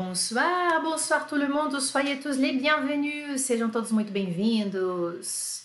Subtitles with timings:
[0.00, 5.64] Bonsoir, bonsoir tout le monde, soyez tous les bienvenus, sejam todos muito bem-vindos.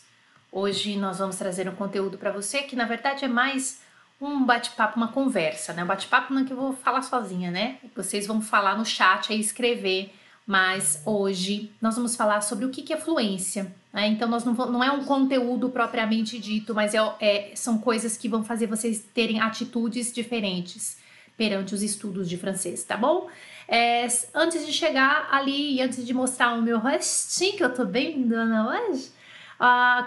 [0.51, 3.79] Hoje nós vamos trazer um conteúdo para você que na verdade é mais
[4.19, 5.83] um bate-papo, uma conversa, né?
[5.83, 7.77] Um bate-papo não é que eu vou falar sozinha, né?
[7.95, 10.11] Vocês vão falar no chat e escrever,
[10.47, 13.71] mas hoje nós vamos falar sobre o que é fluência.
[13.93, 14.07] Né?
[14.07, 18.27] Então nós não, não é um conteúdo propriamente dito, mas é, é, são coisas que
[18.27, 20.97] vão fazer vocês terem atitudes diferentes
[21.37, 23.29] perante os estudos de francês, tá bom?
[23.67, 27.85] É, antes de chegar ali e antes de mostrar o meu rostinho, que eu tô
[27.85, 29.11] bem lindona hoje,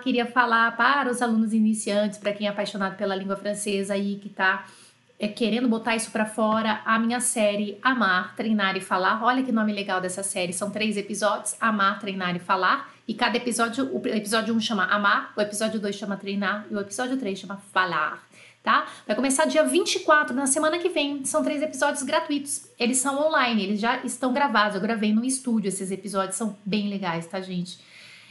[0.03, 4.29] queria falar para os alunos iniciantes, para quem é apaixonado pela língua francesa aí, que
[4.29, 4.67] tá
[5.19, 9.25] é, querendo botar isso para fora, a minha série Amar, Treinar e Falar.
[9.25, 10.53] Olha que nome legal dessa série.
[10.53, 12.93] São três episódios: Amar, Treinar e Falar.
[13.09, 16.75] E cada episódio, o episódio 1 um chama Amar, o episódio 2 chama Treinar e
[16.75, 18.27] o episódio 3 chama Falar
[18.67, 18.85] tá?
[19.07, 21.25] Vai começar dia 24, na semana que vem.
[21.25, 22.67] São três episódios gratuitos.
[22.77, 24.75] Eles são online, eles já estão gravados.
[24.75, 27.79] Eu gravei no estúdio, esses episódios são bem legais, tá, gente?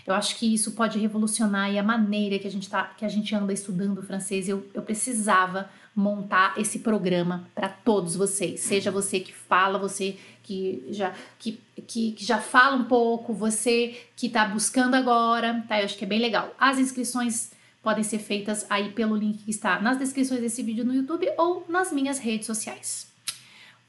[0.05, 3.33] Eu acho que isso pode revolucionar a maneira que a gente, tá, que a gente
[3.33, 4.49] anda estudando francês.
[4.49, 8.59] Eu, eu precisava montar esse programa para todos vocês.
[8.59, 14.01] Seja você que fala, você que já, que, que, que já fala um pouco, você
[14.17, 15.79] que está buscando agora, tá?
[15.79, 16.53] Eu acho que é bem legal.
[16.59, 17.54] As inscrições
[17.85, 21.63] podem ser feitas aí pelo link que está nas descrições desse vídeo no YouTube ou
[21.69, 23.07] nas minhas redes sociais.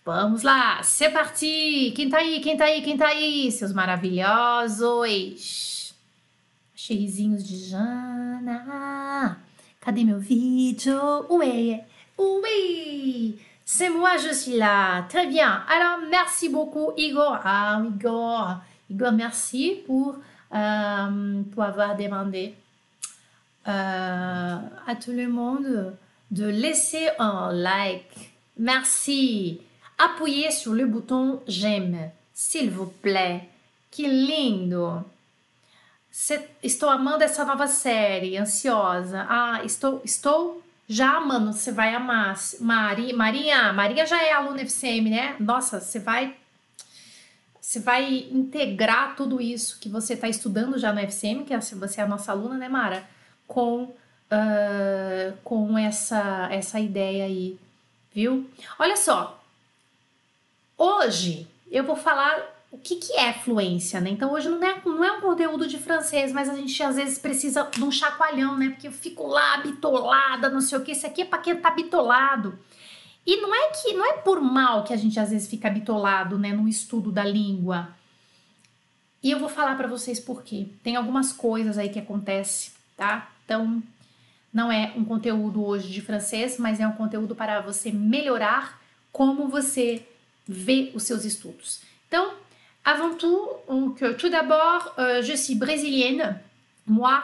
[0.04, 1.94] Vamos lá, c'est parti!
[1.96, 3.50] Quem tá aí, quem tá aí, quem tá aí?
[3.50, 5.14] Seus maravilhosos!
[6.74, 9.40] Cheirizinhos de Jana!
[9.80, 11.00] Cadê meu vídeo?
[11.30, 11.86] Ué,
[12.18, 13.32] ué!
[13.64, 15.06] C'est moi, je suis là.
[15.08, 15.62] Très bien.
[15.68, 17.40] Alors, merci beaucoup, Igor.
[17.42, 18.60] Ah, Igor.
[18.90, 20.16] Igor, merci pour,
[20.54, 22.54] euh, pour avoir demandé
[23.66, 25.96] à tout le monde
[26.30, 28.32] de laisser un like.
[28.58, 29.60] Merci.
[29.98, 33.48] Appuyez sur le bouton j'aime, s'il vous plaît.
[33.90, 35.04] Que lindo!
[36.62, 39.26] Estou amando essa nova série, ansiosa.
[39.28, 41.52] Ah, estou, estou já amando.
[41.52, 42.36] Você vai amar.
[42.60, 45.36] Mari, Maria, Maria já é aluna FCM, né?
[45.38, 46.34] Nossa, você vai
[47.60, 52.00] você vai integrar tudo isso que você está estudando já no FCM, que é, você
[52.00, 53.04] é a nossa aluna, né, Mara?
[53.46, 57.58] Com, uh, com essa, essa ideia aí,
[58.12, 58.48] viu?
[58.78, 59.42] Olha só,
[60.76, 64.10] hoje eu vou falar o que, que é fluência, né?
[64.10, 67.18] Então hoje não é, não é um conteúdo de francês, mas a gente às vezes
[67.18, 68.70] precisa de um chacoalhão, né?
[68.70, 71.70] Porque eu fico lá bitolada, não sei o que, isso aqui é para quem tá
[71.70, 72.58] bitolado.
[73.26, 76.38] E não é que não é por mal que a gente às vezes fica bitolado,
[76.38, 77.88] né, no estudo da língua.
[79.20, 80.68] E eu vou falar para vocês por quê.
[80.84, 83.28] Tem algumas coisas aí que acontecem, tá?
[83.46, 83.80] Então,
[84.52, 88.80] não é um conteúdo hoje de francês, mas é um conteúdo para você melhorar
[89.12, 90.04] como você
[90.46, 91.80] vê os seus estudos.
[92.08, 92.34] Então,
[92.84, 96.38] avant tout, donc, tout d'abord, euh, je suis brésilienne.
[96.86, 97.22] Moi,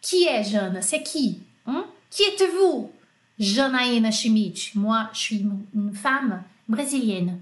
[0.00, 1.84] qui est Jeanne C'est qui hein?
[2.10, 2.92] Qui êtes-vous
[3.38, 4.72] Janaína Schmidt.
[4.74, 7.38] Moi, je suis une femme brésilienne.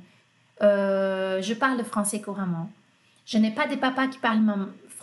[0.63, 2.71] Euh, je parle français couramment.
[3.27, 4.41] Je n'ai pas de papa qui parle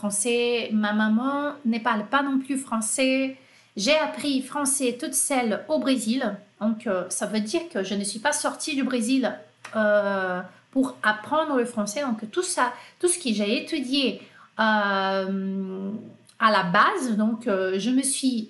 [0.02, 0.70] français.
[0.74, 3.38] Ma maman ne parle pas non plus français.
[3.78, 6.36] J'ai appris français toute seule au Brésil.
[6.60, 9.32] Donc, euh, ça veut dire que je ne suis pas sortie du Brésil
[9.76, 10.42] euh,
[10.72, 12.02] pour apprendre le français.
[12.02, 14.22] Donc, tout ça, tout ce que j'ai étudié
[14.60, 15.92] euh,
[16.40, 18.50] à la base, donc, je me suis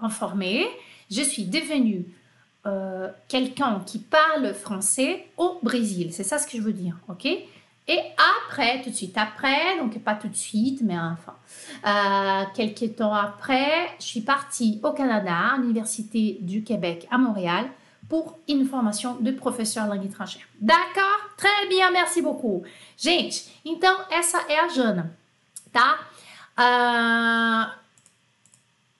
[0.00, 0.66] informée.
[1.10, 2.04] Je suis devenue
[3.28, 6.12] quelqu'un qui parle français au Brésil.
[6.12, 7.26] C'est ça ce que je veux dire, ok?
[7.90, 8.00] Et
[8.44, 11.34] après, tout de suite après, donc pas tout de suite, mais enfin,
[11.86, 17.66] euh, quelques temps après, je suis partie au Canada, à l'Université du Québec à Montréal,
[18.06, 20.42] pour une formation de professeur langue étrangère.
[20.60, 21.30] D'accord?
[21.38, 22.62] Très bien, merci beaucoup.
[22.98, 25.10] Gente, então essa é a Jana,
[25.72, 25.98] tá?
[26.58, 27.70] Uh,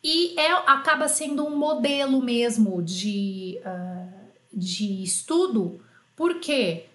[0.03, 4.13] e é, acaba sendo um modelo mesmo de, uh,
[4.53, 5.81] de estudo,
[6.17, 6.88] porque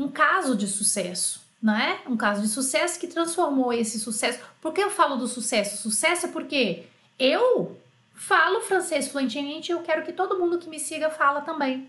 [0.00, 2.00] um caso de sucesso, não é?
[2.06, 4.40] Um caso de sucesso que transformou esse sucesso.
[4.62, 5.76] Por que eu falo do sucesso?
[5.76, 6.86] Sucesso é porque
[7.18, 7.78] eu
[8.14, 11.86] falo francês fluentemente e eu quero que todo mundo que me siga fala também.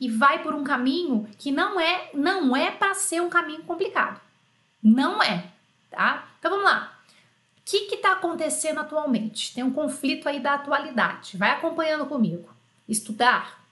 [0.00, 4.18] E vai por um caminho que não é, não é para ser um caminho complicado.
[4.82, 5.44] Não é,
[5.90, 6.30] tá?
[6.38, 6.98] Então vamos lá.
[7.58, 9.54] O que está acontecendo atualmente?
[9.54, 11.36] Tem um conflito aí da atualidade.
[11.36, 12.48] Vai acompanhando comigo.
[12.88, 13.62] Estudar,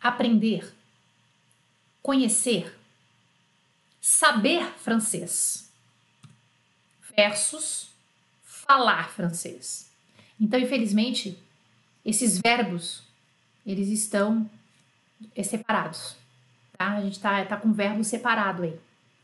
[0.00, 0.74] aprender,
[2.02, 2.76] conhecer,
[4.00, 5.70] saber francês
[7.16, 7.90] versus
[8.42, 9.90] falar francês.
[10.40, 11.38] Então, infelizmente,
[12.04, 13.02] esses verbos
[13.64, 14.50] eles estão
[15.44, 16.16] separados,
[16.76, 16.96] tá?
[16.96, 18.76] A gente tá, tá com o verbo separado aí.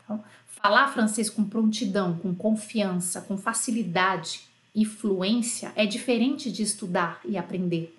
[0.03, 4.41] Então, falar francês com prontidão, com confiança, com facilidade
[4.73, 7.95] e fluência é diferente de estudar e aprender.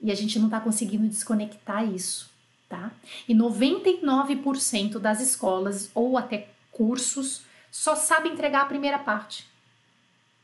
[0.00, 2.29] E a gente não está conseguindo desconectar isso,
[2.70, 2.92] tá?
[3.28, 9.46] E 99% das escolas ou até cursos só sabem entregar a primeira parte.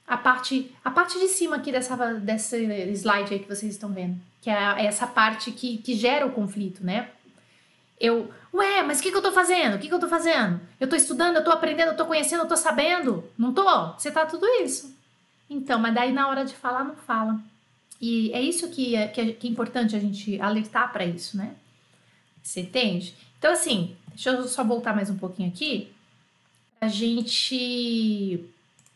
[0.06, 4.20] A parte, a parte de cima aqui dessa, dessa slide aí que vocês estão vendo,
[4.42, 7.10] que é essa parte que, que gera o conflito, né?
[7.98, 9.76] Eu, ué, mas o que, que eu tô fazendo?
[9.76, 10.60] O que, que eu tô fazendo?
[10.78, 13.24] Eu tô estudando, eu tô aprendendo, eu tô conhecendo, eu tô sabendo.
[13.38, 13.64] Não tô?
[13.94, 14.94] Você tá tudo isso.
[15.48, 17.40] Então, mas daí na hora de falar, não fala.
[18.00, 21.36] E é isso que é, que é, que é importante a gente alertar para isso,
[21.36, 21.54] né?
[22.46, 23.12] Você entende?
[23.38, 25.92] Então, assim, deixa eu só voltar mais um pouquinho aqui.
[26.80, 28.44] A gente.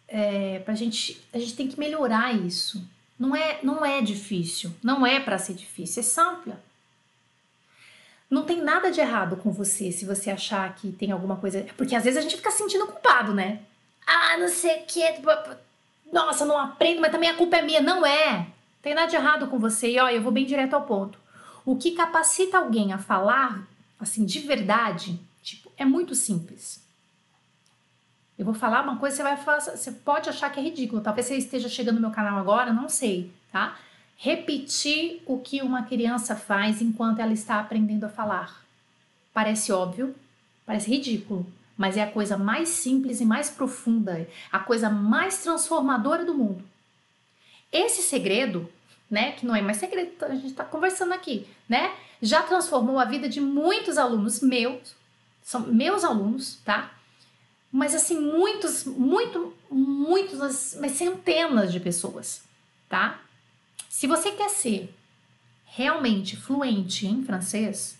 [0.06, 1.20] É, pra gente.
[1.32, 2.80] A gente tem que melhorar isso.
[3.18, 4.72] Não é, não é difícil.
[4.80, 6.00] Não é para ser difícil.
[6.00, 6.54] É simples.
[8.30, 11.66] Não tem nada de errado com você se você achar que tem alguma coisa.
[11.76, 13.62] Porque às vezes a gente fica sentindo culpado, né?
[14.06, 15.02] Ah, não sei o que.
[16.12, 17.80] Nossa, não aprendo, mas também a culpa é minha.
[17.80, 18.46] Não é.
[18.80, 19.90] Tem nada de errado com você.
[19.90, 21.19] E ó, eu vou bem direto ao ponto.
[21.70, 23.64] O que capacita alguém a falar,
[24.00, 26.82] assim, de verdade, tipo, é muito simples.
[28.36, 31.00] Eu vou falar uma coisa, você vai falar, você pode achar que é ridículo.
[31.00, 33.78] Talvez você esteja chegando no meu canal agora, não sei, tá?
[34.16, 38.64] Repetir o que uma criança faz enquanto ela está aprendendo a falar.
[39.32, 40.12] Parece óbvio,
[40.66, 41.46] parece ridículo,
[41.78, 46.64] mas é a coisa mais simples e mais profunda, a coisa mais transformadora do mundo.
[47.70, 48.68] Esse segredo,
[49.10, 51.92] né, que não é mais segredo, a gente está conversando aqui, né,
[52.22, 54.94] já transformou a vida de muitos alunos meus,
[55.42, 56.92] são meus alunos, tá?
[57.72, 62.42] Mas assim, muitos, muito, muitos, mas centenas de pessoas,
[62.88, 63.20] tá?
[63.88, 64.94] Se você quer ser
[65.64, 67.96] realmente fluente em francês,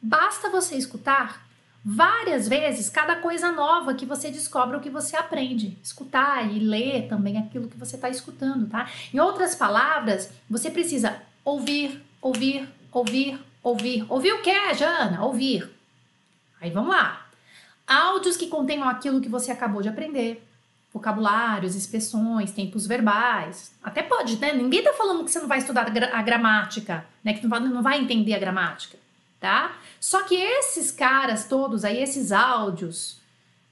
[0.00, 1.46] basta você escutar
[1.84, 5.76] várias vezes cada coisa nova que você descobre o que você aprende.
[5.82, 8.88] Escutar e ler também aquilo que você está escutando, tá?
[9.12, 14.06] Em outras palavras, você precisa ouvir, ouvir, ouvir, ouvir.
[14.08, 15.24] Ouvir o que, Jana?
[15.24, 15.68] Ouvir.
[16.60, 17.26] Aí vamos lá.
[17.86, 20.46] Áudios que contenham aquilo que você acabou de aprender.
[20.94, 23.74] Vocabulários, expressões, tempos verbais.
[23.82, 24.52] Até pode, né?
[24.52, 27.32] Ninguém tá falando que você não vai estudar a gramática, né?
[27.32, 29.02] Que não vai entender a gramática
[29.42, 29.72] tá?
[30.02, 33.20] Só que esses caras todos aí, esses áudios,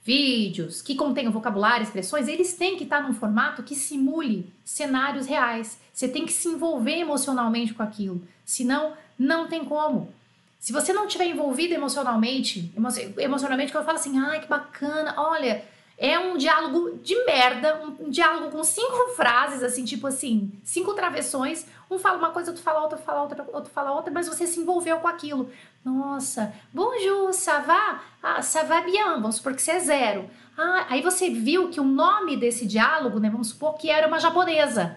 [0.04, 5.80] vídeos que contêm vocabulário, expressões, eles têm que estar num formato que simule cenários reais.
[5.92, 10.14] Você tem que se envolver emocionalmente com aquilo, senão não tem como.
[10.60, 12.88] Se você não estiver envolvido emocionalmente, emo
[13.18, 15.64] emocionalmente, quando eu falo assim, ai que bacana, olha,
[16.02, 21.66] é um diálogo de merda, um, diálogo com cinco frases, assim, tipo assim, cinco travessões.
[21.90, 24.58] Um fala uma coisa, outro fala outra, fala outra, outro fala outra, mas você se
[24.58, 25.50] envolveu com aquilo.
[25.84, 28.02] Nossa, bonjour, ça va?
[28.22, 30.30] Ah, ça va bien, vamos supor que você é zero.
[30.56, 34.18] Ah, aí você viu que o nome desse diálogo, né, vamos supor que era uma
[34.18, 34.96] japonesa,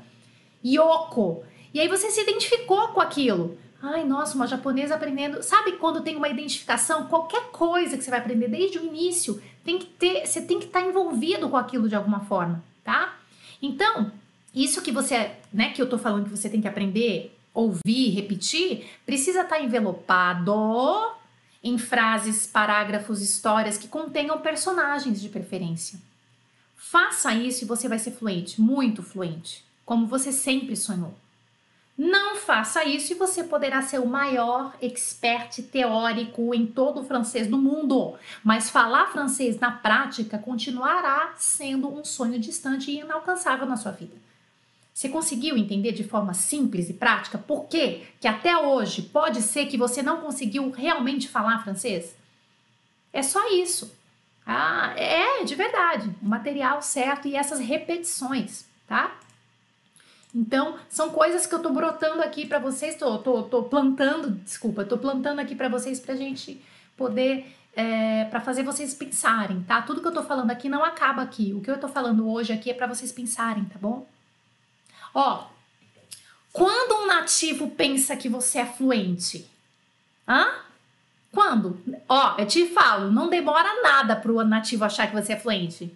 [0.65, 1.43] Yoko.
[1.73, 3.57] E aí você se identificou com aquilo.
[3.85, 5.43] Ai, nossa, uma japonesa aprendendo.
[5.43, 7.07] Sabe quando tem uma identificação?
[7.07, 10.65] Qualquer coisa que você vai aprender desde o início, tem que ter, você tem que
[10.65, 13.17] estar tá envolvido com aquilo de alguma forma, tá?
[13.61, 14.11] Então,
[14.53, 18.89] isso que você, né, que eu tô falando que você tem que aprender, ouvir, repetir,
[19.05, 20.53] precisa estar tá envelopado
[21.63, 25.99] em frases, parágrafos, histórias que contenham personagens de preferência.
[26.75, 31.15] Faça isso e você vai ser fluente, muito fluente, como você sempre sonhou.
[31.95, 37.47] Não faça isso e você poderá ser o maior expert teórico em todo o francês
[37.47, 38.15] do mundo.
[38.43, 44.15] Mas falar francês na prática continuará sendo um sonho distante e inalcançável na sua vida.
[44.91, 49.67] Você conseguiu entender de forma simples e prática por que, que até hoje pode ser
[49.67, 52.15] que você não conseguiu realmente falar francês?
[53.11, 53.95] É só isso.
[54.45, 56.09] Ah, é de verdade.
[56.21, 59.15] O material certo e essas repetições, tá?
[60.33, 64.83] Então, são coisas que eu tô brotando aqui para vocês, tô, tô, tô plantando, desculpa,
[64.83, 66.59] tô plantando aqui para vocês pra gente
[66.97, 69.83] poder, é, para fazer vocês pensarem, tá?
[69.83, 71.53] Tudo que eu tô falando aqui não acaba aqui.
[71.53, 74.07] O que eu tô falando hoje aqui é para vocês pensarem, tá bom?
[75.13, 75.45] Ó,
[76.51, 79.47] quando um nativo pensa que você é fluente?
[80.27, 80.47] Hã?
[81.31, 81.79] Quando?
[82.09, 85.95] Ó, eu te falo, não demora nada pro nativo achar que você é fluente.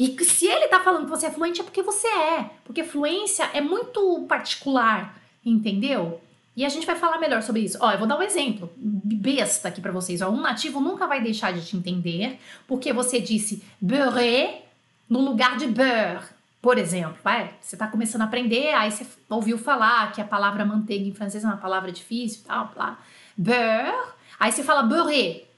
[0.00, 2.48] E se ele tá falando que você é fluente, é porque você é.
[2.64, 5.14] Porque fluência é muito particular,
[5.44, 6.22] entendeu?
[6.56, 7.76] E a gente vai falar melhor sobre isso.
[7.82, 10.22] Ó, eu vou dar um exemplo besta aqui para vocês.
[10.22, 14.62] Ó, um nativo nunca vai deixar de te entender porque você disse beurre
[15.06, 16.28] no lugar de beurre,
[16.62, 17.18] por exemplo.
[17.22, 21.12] Vai, você tá começando a aprender, aí você ouviu falar que a palavra manteiga em
[21.12, 22.98] francês é uma palavra difícil, tal, blá.
[23.36, 23.92] beurre.
[24.38, 25.49] Aí você fala beurre.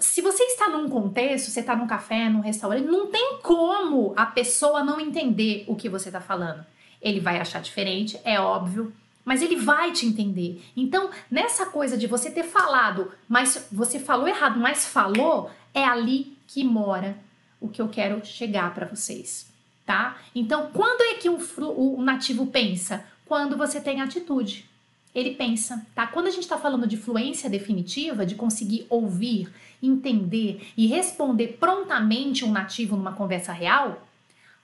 [0.00, 4.26] Se você está num contexto, você está num café, num restaurante, não tem como a
[4.26, 6.64] pessoa não entender o que você está falando.
[7.00, 8.92] Ele vai achar diferente, é óbvio,
[9.24, 10.62] mas ele vai te entender.
[10.76, 16.36] Então, nessa coisa de você ter falado, mas você falou errado, mas falou, é ali
[16.46, 17.16] que mora
[17.60, 19.50] o que eu quero chegar para vocês,
[19.86, 20.18] tá?
[20.34, 23.04] Então, quando é que um, o nativo pensa?
[23.24, 24.68] Quando você tem atitude
[25.14, 26.06] ele pensa, tá?
[26.06, 29.48] Quando a gente está falando de fluência definitiva, de conseguir ouvir,
[29.82, 34.06] entender e responder prontamente um nativo numa conversa real,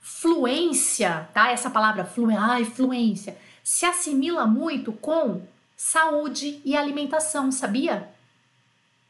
[0.00, 1.50] fluência, tá?
[1.50, 5.42] Essa palavra flu, ai, fluência, se assimila muito com
[5.76, 8.08] saúde e alimentação, sabia?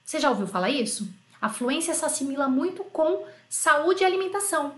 [0.04, 1.08] Você já ouviu falar isso?
[1.40, 4.74] A fluência se assimila muito com saúde e alimentação.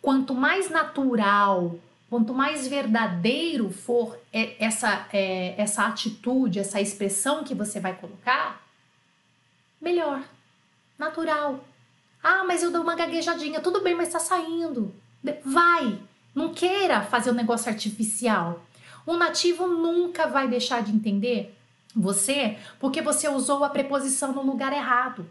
[0.00, 1.76] Quanto mais natural,
[2.14, 8.64] Quanto mais verdadeiro for essa, é, essa atitude, essa expressão que você vai colocar,
[9.80, 10.22] melhor.
[10.96, 11.64] Natural.
[12.22, 13.60] Ah, mas eu dou uma gaguejadinha.
[13.60, 14.94] Tudo bem, mas tá saindo.
[15.44, 15.98] Vai.
[16.32, 18.64] Não queira fazer um negócio artificial.
[19.04, 21.52] Um nativo nunca vai deixar de entender
[21.96, 25.28] você porque você usou a preposição no lugar errado.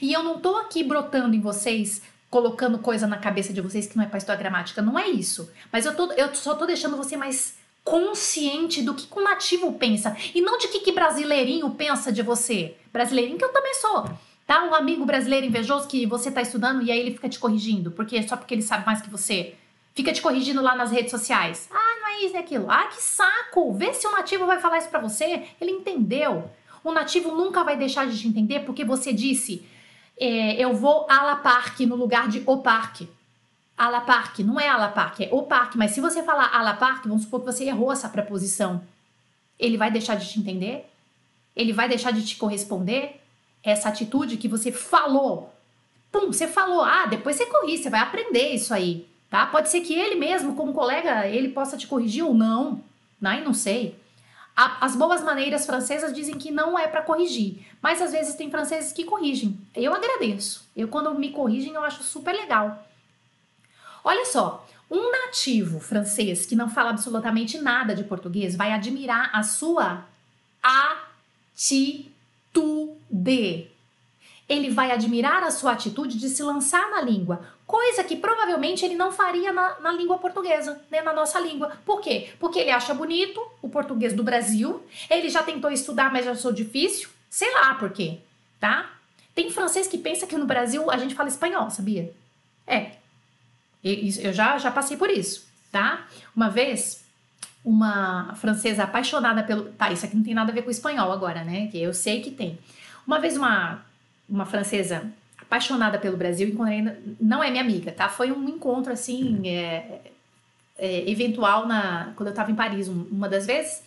[0.00, 2.00] E eu não tô aqui brotando em vocês
[2.30, 4.82] colocando coisa na cabeça de vocês que não é para estudar gramática.
[4.82, 5.50] Não é isso.
[5.72, 9.72] Mas eu, tô, eu só tô deixando você mais consciente do que, que o nativo
[9.72, 10.14] pensa.
[10.34, 12.76] E não de que, que brasileirinho pensa de você.
[12.92, 14.10] Brasileirinho que eu também sou.
[14.46, 14.64] Tá?
[14.64, 17.90] Um amigo brasileiro invejoso que você tá estudando e aí ele fica te corrigindo.
[17.90, 19.54] porque Só porque ele sabe mais que você.
[19.94, 21.68] Fica te corrigindo lá nas redes sociais.
[21.72, 22.70] Ah, não é isso, é aquilo.
[22.70, 23.72] Ah, que saco!
[23.72, 25.48] Vê se o nativo vai falar isso pra você.
[25.60, 26.50] Ele entendeu.
[26.84, 29.66] O nativo nunca vai deixar de te entender porque você disse
[30.20, 33.08] é, eu vou a la parque no lugar de o parque.
[33.76, 35.78] A la parque, não é a la parque, é o parque.
[35.78, 38.82] Mas se você falar a la parque, vamos supor que você errou essa preposição.
[39.58, 40.90] Ele vai deixar de te entender?
[41.54, 43.20] Ele vai deixar de te corresponder?
[43.62, 45.52] Essa atitude que você falou.
[46.10, 46.82] Pum, você falou.
[46.82, 49.06] Ah, depois você corrige, você vai aprender isso aí.
[49.30, 49.46] Tá?
[49.46, 52.82] Pode ser que ele mesmo, como colega, ele possa te corrigir ou não.
[53.20, 53.42] Né?
[53.44, 53.96] Não sei
[54.58, 58.92] as boas maneiras francesas dizem que não é para corrigir, mas às vezes tem franceses
[58.92, 59.56] que corrigem.
[59.72, 60.68] Eu agradeço.
[60.76, 62.84] Eu quando me corrigem eu acho super legal.
[64.02, 69.44] Olha só, um nativo francês que não fala absolutamente nada de português vai admirar a
[69.44, 70.04] sua
[71.54, 72.18] atitude
[74.48, 78.96] ele vai admirar a sua atitude de se lançar na língua, coisa que provavelmente ele
[78.96, 81.78] não faria na, na, língua portuguesa, né, na nossa língua.
[81.84, 82.30] Por quê?
[82.40, 86.50] Porque ele acha bonito o português do Brasil, ele já tentou estudar, mas já sou
[86.50, 88.20] difícil, sei lá por quê,
[88.58, 88.90] tá?
[89.34, 92.10] Tem francês que pensa que no Brasil a gente fala espanhol, sabia?
[92.66, 92.92] É,
[93.84, 96.06] eu já, já passei por isso, tá?
[96.34, 97.04] Uma vez,
[97.62, 99.64] uma francesa apaixonada pelo.
[99.72, 101.68] Tá, isso aqui não tem nada a ver com espanhol agora, né?
[101.68, 102.58] Que eu sei que tem.
[103.06, 103.86] Uma vez, uma
[104.28, 105.10] uma francesa
[105.40, 106.84] apaixonada pelo Brasil, encontrei,
[107.20, 108.08] não é minha amiga, tá?
[108.08, 110.00] Foi um encontro assim, é,
[110.78, 113.82] é, eventual na, quando eu tava em Paris, uma das vezes.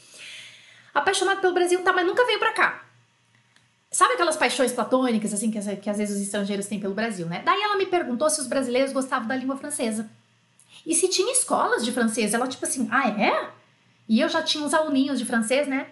[0.93, 2.83] Apaixonada pelo Brasil, tá, mas nunca veio pra cá.
[3.89, 7.41] Sabe aquelas paixões platônicas, assim, que, que às vezes os estrangeiros têm pelo Brasil, né?
[7.45, 10.09] Daí ela me perguntou se os brasileiros gostavam da língua francesa.
[10.85, 12.33] E se tinha escolas de francês.
[12.33, 13.49] Ela, tipo assim, ah, é?
[14.07, 15.87] E eu já tinha uns aluninhos de francês, né?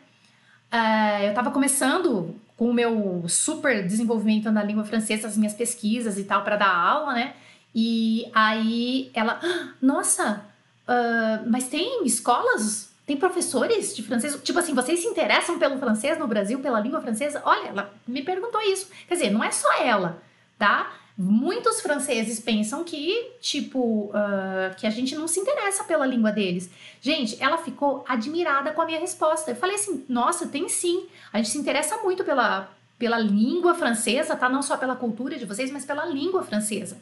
[0.71, 6.17] Uh, eu tava começando com o meu super desenvolvimento na língua francesa, as minhas pesquisas
[6.17, 7.33] e tal, para dar aula, né?
[7.73, 10.45] E aí ela, ah, nossa,
[10.87, 12.89] uh, mas tem escolas?
[13.05, 14.37] Tem professores de francês?
[14.43, 17.41] Tipo assim, vocês se interessam pelo francês no Brasil, pela língua francesa?
[17.45, 18.89] Olha, ela me perguntou isso.
[19.07, 20.21] Quer dizer, não é só ela,
[20.59, 20.91] tá?
[21.21, 26.69] Muitos franceses pensam que, tipo, uh, que a gente não se interessa pela língua deles.
[27.01, 29.51] Gente, ela ficou admirada com a minha resposta.
[29.51, 31.07] Eu falei assim: nossa, tem sim.
[31.33, 34.47] A gente se interessa muito pela, pela língua francesa, tá?
[34.47, 36.97] Não só pela cultura de vocês, mas pela língua francesa.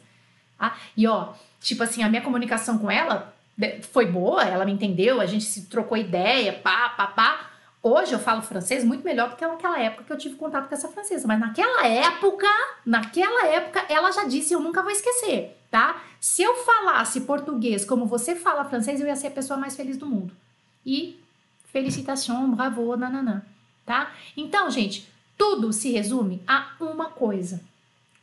[0.58, 0.76] Tá?
[0.96, 3.32] E ó, tipo assim, a minha comunicação com ela
[3.92, 7.50] foi boa, ela me entendeu, a gente se trocou ideia, pá, pá, pá.
[7.82, 10.74] Hoje eu falo francês muito melhor do que naquela época que eu tive contato com
[10.74, 11.28] essa francesa.
[11.28, 12.46] Mas naquela época,
[12.84, 16.02] naquela época, ela já disse, eu nunca vou esquecer, tá?
[16.20, 19.96] Se eu falasse português como você fala francês, eu ia ser a pessoa mais feliz
[19.96, 20.34] do mundo.
[20.84, 21.20] E
[21.66, 23.42] felicitação, bravo, nananã,
[23.86, 24.12] tá?
[24.36, 27.60] Então, gente, tudo se resume a uma coisa.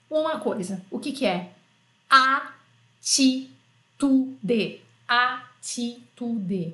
[0.10, 0.82] Uma coisa.
[0.92, 1.52] O que que é?
[3.00, 3.62] Atitude.
[5.08, 6.74] Atitude.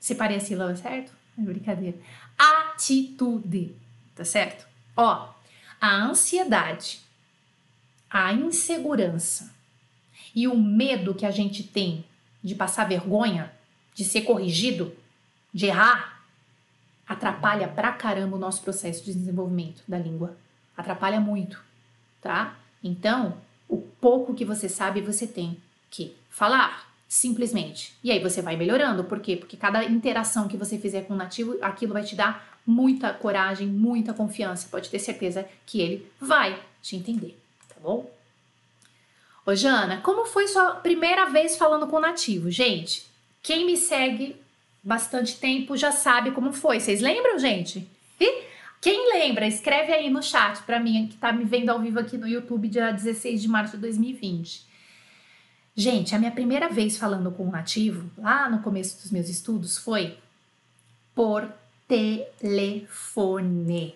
[0.00, 1.21] Separei a sílaba, certo?
[1.38, 1.98] É brincadeira.
[2.38, 3.74] Atitude,
[4.14, 4.66] tá certo?
[4.96, 5.32] Ó,
[5.80, 7.00] a ansiedade,
[8.10, 9.52] a insegurança
[10.34, 12.04] e o medo que a gente tem
[12.42, 13.52] de passar vergonha,
[13.94, 14.94] de ser corrigido,
[15.52, 16.22] de errar,
[17.06, 20.36] atrapalha pra caramba o nosso processo de desenvolvimento da língua.
[20.76, 21.62] Atrapalha muito,
[22.20, 22.56] tá?
[22.82, 25.60] Então, o pouco que você sabe, você tem
[25.90, 27.92] que falar, simplesmente.
[28.02, 29.36] E aí você vai melhorando, por quê?
[29.36, 33.66] Porque cada interação que você fizer com o nativo, aquilo vai te dar muita coragem,
[33.66, 34.66] muita confiança.
[34.70, 37.38] Pode ter certeza que ele vai te entender,
[37.68, 38.10] tá bom?
[39.44, 42.50] Ô Jana, como foi sua primeira vez falando com o nativo?
[42.50, 43.04] Gente,
[43.42, 44.34] quem me segue
[44.82, 46.80] bastante tempo já sabe como foi.
[46.80, 47.86] Vocês lembram, gente?
[48.18, 48.44] E
[48.80, 52.16] quem lembra, escreve aí no chat para mim, que tá me vendo ao vivo aqui
[52.16, 54.71] no YouTube, dia 16 de março de 2020.
[55.74, 59.78] Gente, a minha primeira vez falando com um nativo, lá no começo dos meus estudos,
[59.78, 60.18] foi
[61.14, 61.50] por
[61.88, 63.94] telefone.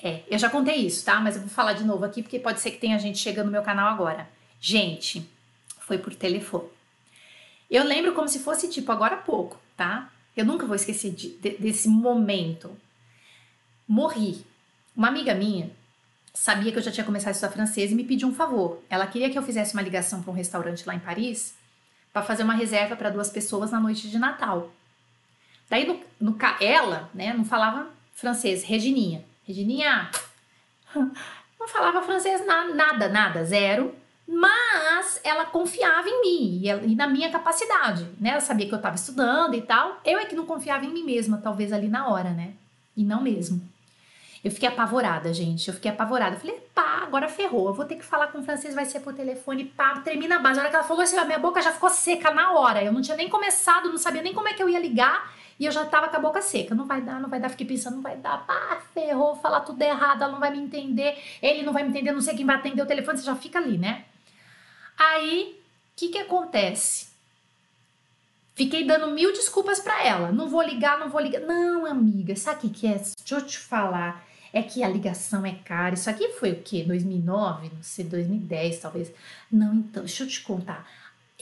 [0.00, 1.20] É, eu já contei isso, tá?
[1.20, 3.52] Mas eu vou falar de novo aqui porque pode ser que tenha gente chegando no
[3.52, 4.30] meu canal agora.
[4.60, 5.28] Gente,
[5.80, 6.68] foi por telefone.
[7.68, 10.08] Eu lembro como se fosse tipo agora há pouco, tá?
[10.36, 12.70] Eu nunca vou esquecer de, de, desse momento.
[13.88, 14.46] Morri.
[14.94, 15.70] Uma amiga minha
[16.34, 18.82] sabia que eu já tinha começado a estudar francês e me pediu um favor.
[18.88, 21.54] Ela queria que eu fizesse uma ligação para um restaurante lá em Paris
[22.12, 24.70] para fazer uma reserva para duas pessoas na noite de Natal.
[25.68, 29.24] Daí, no, no, ela, né, não falava francês, Regininha.
[29.46, 30.10] Regininha
[30.94, 33.94] não falava francês na, nada, nada, zero.
[34.26, 38.30] Mas ela confiava em mim e, e na minha capacidade, né?
[38.30, 40.00] Ela sabia que eu estava estudando e tal.
[40.04, 42.52] Eu é que não confiava em mim mesma, talvez ali na hora, né?
[42.96, 43.60] E não mesmo.
[44.44, 45.68] Eu fiquei apavorada, gente.
[45.68, 46.34] Eu fiquei apavorada.
[46.34, 47.68] Eu falei, pá, agora ferrou.
[47.68, 50.38] Eu vou ter que falar com o francês, vai ser por telefone, pá, termina a
[50.40, 50.58] base.
[50.58, 52.82] A hora que ela falou assim, a minha boca já ficou seca na hora.
[52.82, 55.32] Eu não tinha nem começado, não sabia nem como é que eu ia ligar.
[55.60, 56.74] E eu já tava com a boca seca.
[56.74, 57.50] Não vai dar, não vai dar.
[57.50, 58.44] Fiquei pensando, não vai dar.
[58.44, 61.16] Pá, ferrou, falar tudo errado, ela não vai me entender.
[61.40, 63.18] Ele não vai me entender, não sei quem vai atender o telefone.
[63.18, 64.06] Você já fica ali, né?
[64.98, 67.12] Aí, o que que acontece?
[68.56, 70.32] Fiquei dando mil desculpas para ela.
[70.32, 71.40] Não vou ligar, não vou ligar.
[71.42, 72.94] Não, amiga, sabe o que, que é?
[72.94, 75.94] Deixa eu te falar é que a ligação é cara.
[75.94, 76.84] Isso aqui foi o quê?
[76.86, 77.70] 2009?
[77.74, 79.12] Não sei, 2010 talvez.
[79.50, 80.86] Não, então, deixa eu te contar.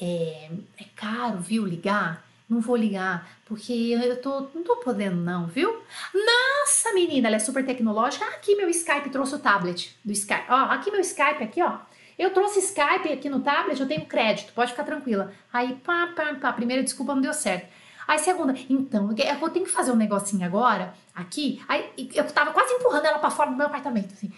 [0.00, 2.24] É, é caro, viu, ligar?
[2.48, 5.82] Não vou ligar, porque eu tô, não tô podendo não, viu?
[6.12, 8.24] Nossa, menina, ela é super tecnológica.
[8.24, 10.46] Aqui meu Skype trouxe o tablet do Skype.
[10.48, 11.78] Ó, aqui meu Skype, aqui, ó.
[12.18, 15.32] Eu trouxe Skype aqui no tablet, eu tenho crédito, pode ficar tranquila.
[15.52, 17.68] Aí, pá, pá, pá, primeira desculpa não deu certo.
[18.10, 21.62] Aí segunda, então, eu tenho que fazer um negocinho agora, aqui.
[21.68, 24.32] Aí eu tava quase empurrando ela para fora do meu apartamento, assim.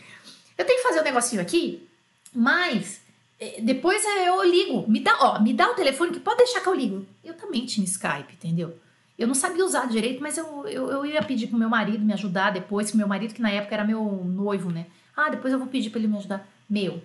[0.59, 1.89] Eu tenho que fazer um negocinho aqui,
[2.35, 3.01] mas
[3.41, 4.85] eh, depois eu ligo.
[4.91, 7.07] Me dá, ó, me dá o telefone que pode deixar que eu ligo.
[7.25, 8.79] Eu também tinha Skype, entendeu?
[9.19, 12.13] Eu não sabia usar direito, mas eu, eu, eu ia pedir pro meu marido me
[12.13, 14.85] ajudar depois, que meu marido, que na época era meu noivo, né?
[15.17, 16.47] Ah, depois eu vou pedir para ele me ajudar.
[16.69, 17.03] Meu,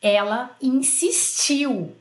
[0.00, 1.92] ela insistiu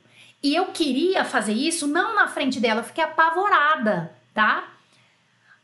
[0.41, 4.69] e eu queria fazer isso não na frente dela, eu fiquei apavorada, tá?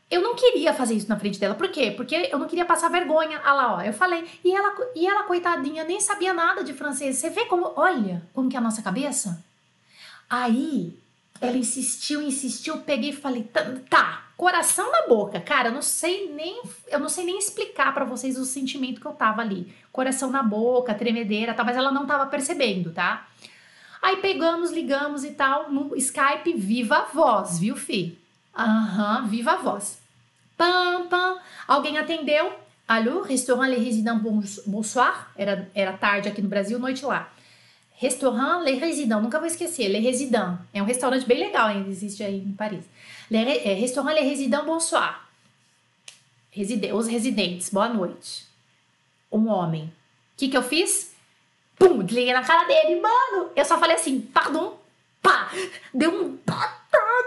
[0.08, 1.54] Eu não queria fazer isso na frente dela.
[1.54, 1.90] Por quê?
[1.90, 3.40] Porque eu não queria passar vergonha.
[3.44, 4.24] Ah lá, ó, eu falei.
[4.44, 7.16] E ela, e ela coitadinha, nem sabia nada de francês.
[7.16, 9.44] Você vê como, olha, como que é a nossa cabeça?
[10.30, 10.96] Aí,
[11.40, 13.50] ela insistiu, insistiu, peguei e falei,
[13.90, 15.40] tá, coração na boca.
[15.40, 19.06] Cara, eu não sei nem, eu não sei nem explicar para vocês o sentimento que
[19.06, 19.74] eu tava ali.
[19.90, 23.26] Coração na boca, tremedeira, tá, mas ela não tava percebendo, tá?
[24.06, 28.16] Aí pegamos, ligamos e tal, no Skype, viva a voz, viu, fi?
[28.56, 29.98] Aham, uhum, viva a voz.
[30.56, 31.40] Pam, pam.
[31.66, 32.52] Alguém atendeu.
[32.86, 35.32] Alô, restaurant Les Résidents Bonsoir.
[35.34, 37.32] Era, era tarde aqui no Brasil, noite lá.
[37.96, 40.60] Restaurant Les Résidents, nunca vou esquecer, Les Résidents.
[40.72, 42.84] É um restaurante bem legal, ainda existe aí em Paris.
[43.28, 45.28] Les, é, restaurant Les Résidents Bonsoir.
[46.94, 48.46] Os residentes, boa noite.
[49.32, 49.86] Um homem.
[49.86, 49.90] O
[50.36, 51.15] que, que eu fiz?
[51.78, 53.50] Pum, desliguei na cara dele, mano.
[53.54, 54.78] Eu só falei assim, pardon,
[55.22, 55.50] pá.
[55.92, 56.38] Deu um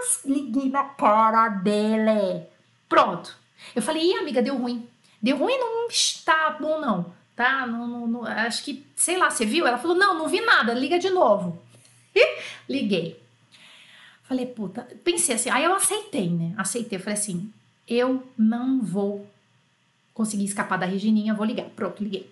[0.00, 2.46] desliguei na cara dele.
[2.88, 3.36] Pronto.
[3.74, 4.88] Eu falei, ih, amiga, deu ruim.
[5.22, 7.12] Deu ruim, não está bom, não.
[7.36, 7.66] Tá?
[7.66, 9.66] Não, não, não, acho que, sei lá, você viu?
[9.66, 11.60] Ela falou, não, não vi nada, liga de novo.
[12.68, 13.20] Liguei.
[14.24, 16.54] Falei, puta, pensei assim, aí eu aceitei, né?
[16.56, 17.52] Aceitei, eu falei assim,
[17.88, 19.26] eu não vou
[20.14, 21.66] conseguir escapar da Regininha, vou ligar.
[21.70, 22.30] Pronto, liguei.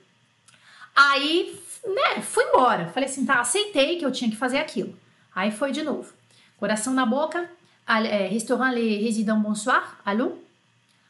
[0.99, 1.57] Aí
[1.87, 2.89] né, fui embora.
[2.89, 4.99] Falei assim, tá, aceitei que eu tinha que fazer aquilo.
[5.33, 6.13] Aí foi de novo.
[6.59, 7.49] Coração na boca,
[7.87, 10.33] é, restaurant Les Résidents Bonsoir, alô?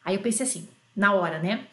[0.05, 1.65] Aí eu pensei assim, na hora, né?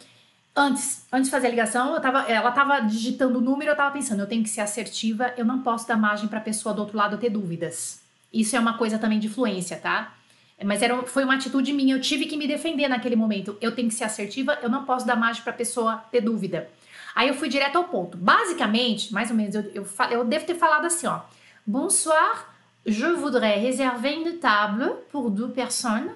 [0.56, 4.22] Antes, antes de fazer a ligação, tava, ela tava digitando o número, eu tava pensando,
[4.22, 6.98] eu tenho que ser assertiva, eu não posso dar margem para a pessoa do outro
[6.98, 8.00] lado ter dúvidas.
[8.32, 10.16] Isso é uma coisa também de influência, tá?
[10.64, 13.58] Mas era, foi uma atitude minha, eu tive que me defender naquele momento.
[13.60, 16.70] Eu tenho que ser assertiva, eu não posso dar margem para a pessoa ter dúvida.
[17.16, 18.18] Aí eu fui direto ao ponto.
[18.18, 21.22] Basicamente, mais ou menos, eu, eu, eu devo ter falado assim, ó.
[21.66, 22.54] Bonsoir,
[22.86, 26.12] je voudrais réserver une table pour deux personnes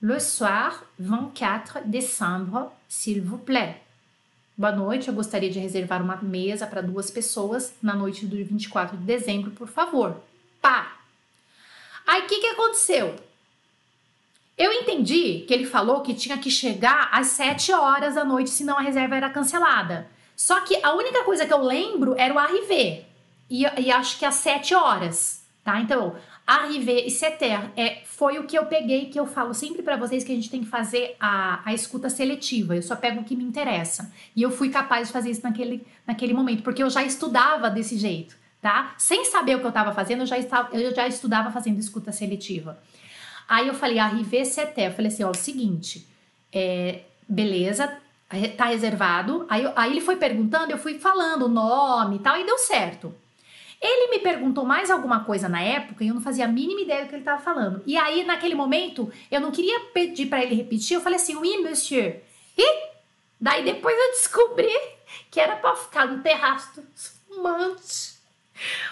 [0.00, 3.82] le soir 24 décembre, s'il vous plaît.
[4.56, 8.96] Boa noite, eu gostaria de reservar uma mesa para duas pessoas na noite do 24
[8.96, 10.20] de dezembro, por favor.
[10.60, 10.98] Pá!
[12.06, 13.16] Aí o que, que aconteceu?
[14.56, 18.78] Eu entendi que ele falou que tinha que chegar às 7 horas da noite, senão
[18.78, 20.08] a reserva era cancelada.
[20.38, 23.06] Só que a única coisa que eu lembro era o arrivé.
[23.50, 25.80] E, e acho que às 7 horas, tá?
[25.80, 26.14] Então,
[26.46, 30.22] arrivé e seter é, foi o que eu peguei, que eu falo sempre para vocês
[30.22, 32.76] que a gente tem que fazer a, a escuta seletiva.
[32.76, 34.12] Eu só pego o que me interessa.
[34.36, 37.98] E eu fui capaz de fazer isso naquele, naquele momento, porque eu já estudava desse
[37.98, 38.94] jeito, tá?
[38.96, 42.12] Sem saber o que eu estava fazendo, eu já, estava, eu já estudava fazendo escuta
[42.12, 42.78] seletiva.
[43.48, 44.86] Aí eu falei, arrivé seté.
[44.86, 46.06] Eu falei assim, ó, o seguinte,
[46.52, 47.92] é, beleza,
[48.56, 49.46] tá reservado.
[49.48, 53.14] Aí, aí ele foi perguntando, eu fui falando o nome e tal, e deu certo.
[53.80, 57.04] Ele me perguntou mais alguma coisa na época e eu não fazia a mínima ideia
[57.04, 57.82] do que ele estava falando.
[57.86, 61.58] E aí, naquele momento, eu não queria pedir para ele repetir, eu falei assim, oui,
[61.58, 62.22] monsieur.
[62.56, 62.88] E
[63.40, 64.68] daí depois eu descobri
[65.30, 66.82] que era para ficar no terraço
[67.28, 68.17] fumante.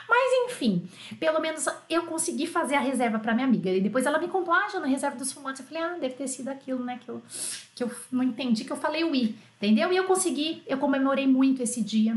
[0.08, 3.70] Mas enfim, pelo menos eu consegui fazer a reserva para minha amiga.
[3.70, 5.60] E depois ela me contou, ah, já na reserva dos fumantes.
[5.60, 7.00] Eu falei, ah, deve ter sido aquilo, né?
[7.04, 7.22] Que eu,
[7.74, 9.92] que eu não entendi, que eu falei ui, entendeu?
[9.92, 12.16] E eu consegui, eu comemorei muito esse dia,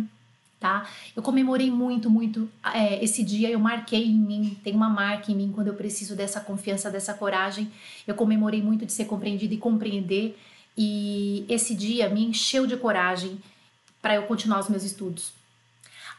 [0.59, 0.87] tá?
[1.15, 3.49] Eu comemorei muito, muito é, esse dia.
[3.49, 7.13] Eu marquei em mim, tem uma marca em mim quando eu preciso dessa confiança, dessa
[7.13, 7.71] coragem.
[8.05, 10.37] Eu comemorei muito de ser compreendida e compreender.
[10.77, 13.41] E esse dia me encheu de coragem
[14.01, 15.38] para eu continuar os meus estudos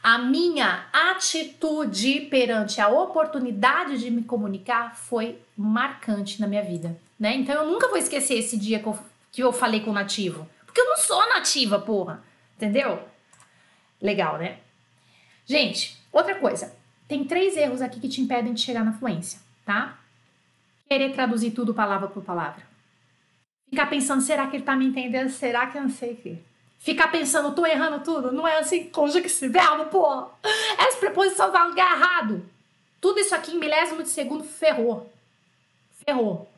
[0.03, 7.35] a minha atitude perante a oportunidade de me comunicar foi marcante na minha vida, né?
[7.35, 8.99] Então eu nunca vou esquecer esse dia que eu,
[9.31, 12.23] que eu falei com o nativo, porque eu não sou nativa, porra,
[12.55, 12.99] entendeu?
[14.01, 14.57] Legal, né?
[15.45, 16.75] Gente, outra coisa,
[17.07, 19.99] tem três erros aqui que te impedem de chegar na fluência, tá?
[20.87, 22.65] Querer traduzir tudo palavra por palavra.
[23.69, 25.29] Ficar pensando, será que ele tá me entendendo?
[25.29, 26.37] Será que eu não sei o quê?
[26.81, 28.31] Ficar pensando, tô errando tudo.
[28.31, 30.27] Não é assim, conjuga esse verbo, pô.
[30.77, 32.43] Essa preposição vai lugar errado.
[32.99, 35.11] Tudo isso aqui em milésimo de segundo ferrou.
[36.05, 36.51] Ferrou.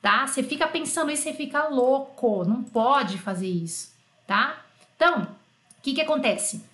[0.00, 0.26] Tá?
[0.26, 2.44] Você fica pensando isso, você fica louco.
[2.44, 3.92] Não pode fazer isso,
[4.26, 4.64] tá?
[4.96, 6.64] Então, o que que acontece?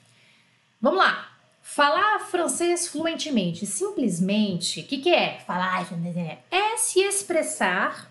[0.80, 1.28] Vamos lá.
[1.62, 5.86] Falar francês fluentemente, simplesmente, o que, que é falar?
[6.50, 8.10] É se expressar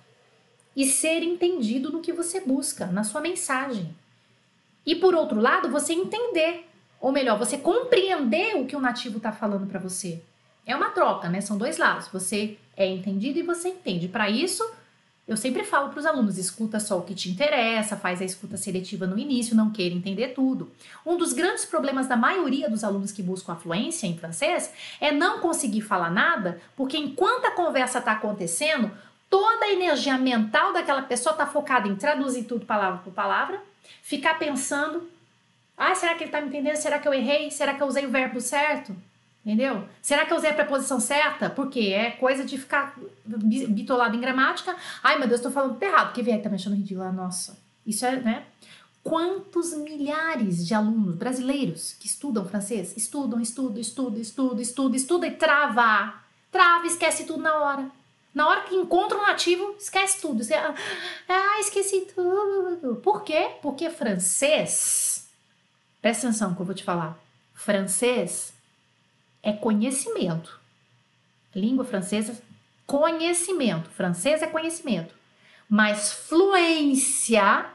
[0.74, 3.94] e ser entendido no que você busca, na sua mensagem.
[4.90, 6.68] E por outro lado, você entender,
[7.00, 10.20] ou melhor, você compreender o que o nativo está falando para você.
[10.66, 11.42] É uma troca, né?
[11.42, 12.08] São dois lados.
[12.08, 14.08] Você é entendido e você entende.
[14.08, 14.68] Para isso,
[15.28, 18.58] eu sempre falo para os alunos: escuta só o que te interessa, faz a escuta
[18.58, 20.72] seletiva no início, não queira entender tudo.
[21.06, 25.12] Um dos grandes problemas da maioria dos alunos que buscam a fluência em francês é
[25.12, 28.90] não conseguir falar nada, porque enquanto a conversa está acontecendo,
[29.30, 33.69] toda a energia mental daquela pessoa está focada em traduzir tudo palavra por palavra
[34.02, 35.10] ficar pensando:
[35.78, 36.76] ah, será que ele está me entendendo?
[36.76, 37.50] Será que eu errei?
[37.52, 38.96] Será que eu usei o verbo certo?
[39.46, 39.88] Entendeu?
[40.02, 41.50] Será que eu usei a preposição certa?
[41.50, 44.76] Porque é coisa de ficar bitolado em gramática.
[45.02, 46.08] Ai, meu Deus, estou falando errado.
[46.08, 47.12] Porque vier tá me achando ridícula.
[47.12, 48.44] Nossa, isso é, né?
[49.02, 55.32] Quantos milhares de alunos brasileiros que estudam francês estudam, estudam, estudam, estudam, estudam, estudam e
[55.32, 56.14] trava.
[56.52, 57.99] Trava, esquece tudo na hora.
[58.40, 60.42] Na hora que encontra um nativo, esquece tudo.
[60.42, 62.96] Você, ah, esqueci tudo.
[63.04, 63.58] Por quê?
[63.62, 65.30] Porque francês,
[66.02, 67.20] presta atenção que eu vou te falar.
[67.54, 68.54] Francês
[69.44, 70.58] é conhecimento.
[71.54, 72.42] Língua francesa,
[72.88, 73.90] conhecimento.
[73.90, 75.14] Francês é conhecimento.
[75.70, 77.66] Mas fluência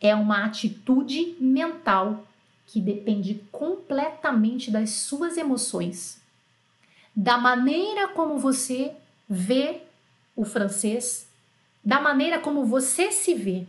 [0.00, 2.24] é uma atitude mental
[2.68, 6.22] que depende completamente das suas emoções,
[7.16, 8.94] da maneira como você
[9.28, 9.87] vê
[10.38, 11.26] o francês,
[11.84, 13.66] da maneira como você se vê,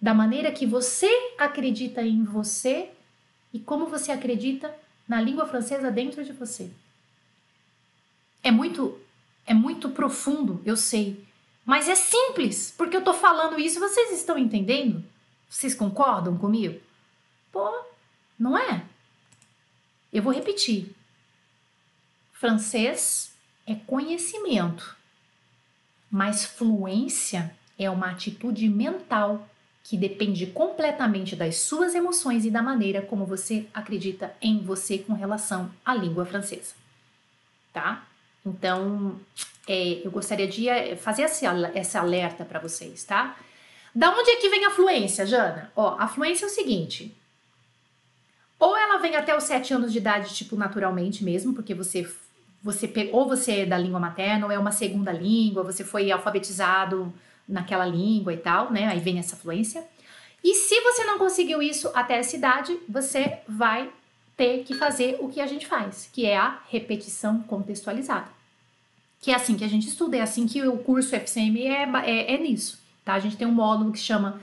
[0.00, 2.88] da maneira que você acredita em você
[3.52, 4.74] e como você acredita
[5.06, 6.70] na língua francesa dentro de você.
[8.42, 8.98] É muito
[9.44, 11.22] é muito profundo, eu sei,
[11.66, 15.04] mas é simples, porque eu tô falando isso, vocês estão entendendo?
[15.50, 16.80] Vocês concordam comigo?
[17.52, 17.68] Pô,
[18.38, 18.86] não é?
[20.10, 20.94] Eu vou repetir.
[22.32, 23.34] Francês
[23.66, 24.96] é conhecimento,
[26.10, 29.46] mas fluência é uma atitude mental
[29.82, 35.12] que depende completamente das suas emoções e da maneira como você acredita em você com
[35.12, 36.74] relação à língua francesa,
[37.72, 38.06] tá?
[38.44, 39.18] Então,
[39.66, 41.44] é, eu gostaria de é, fazer esse,
[41.74, 43.36] esse alerta para vocês, tá?
[43.94, 45.72] Da onde é que vem a fluência, Jana?
[45.74, 47.14] Ó, a fluência é o seguinte:
[48.58, 52.04] ou ela vem até os sete anos de idade, tipo, naturalmente mesmo, porque você
[52.62, 57.12] você ou você é da língua materna ou é uma segunda língua, você foi alfabetizado
[57.48, 58.86] naquela língua e tal, né?
[58.86, 59.84] Aí vem essa fluência.
[60.42, 63.90] E se você não conseguiu isso até essa idade, você vai
[64.36, 68.28] ter que fazer o que a gente faz, que é a repetição contextualizada.
[69.20, 72.34] Que é assim que a gente estuda, é assim que o curso FCM é, é,
[72.34, 73.12] é nisso, tá?
[73.14, 74.40] A gente tem um módulo que chama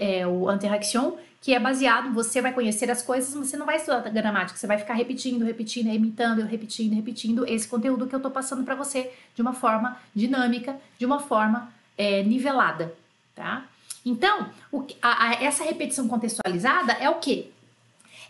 [0.00, 3.76] é, o Interaction, que é baseado, você vai conhecer as coisas, mas você não vai
[3.76, 8.30] estudar gramática, você vai ficar repetindo, repetindo, imitando, repetindo, repetindo esse conteúdo que eu tô
[8.30, 12.94] passando para você de uma forma dinâmica, de uma forma é, nivelada,
[13.34, 13.64] tá?
[14.04, 17.50] Então, o, a, a, essa repetição contextualizada é o quê?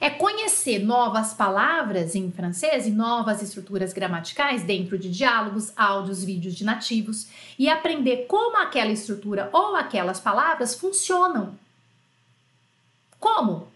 [0.01, 6.55] É conhecer novas palavras em francês e novas estruturas gramaticais dentro de diálogos, áudios, vídeos
[6.55, 11.55] de nativos e aprender como aquela estrutura ou aquelas palavras funcionam.
[13.19, 13.69] Como?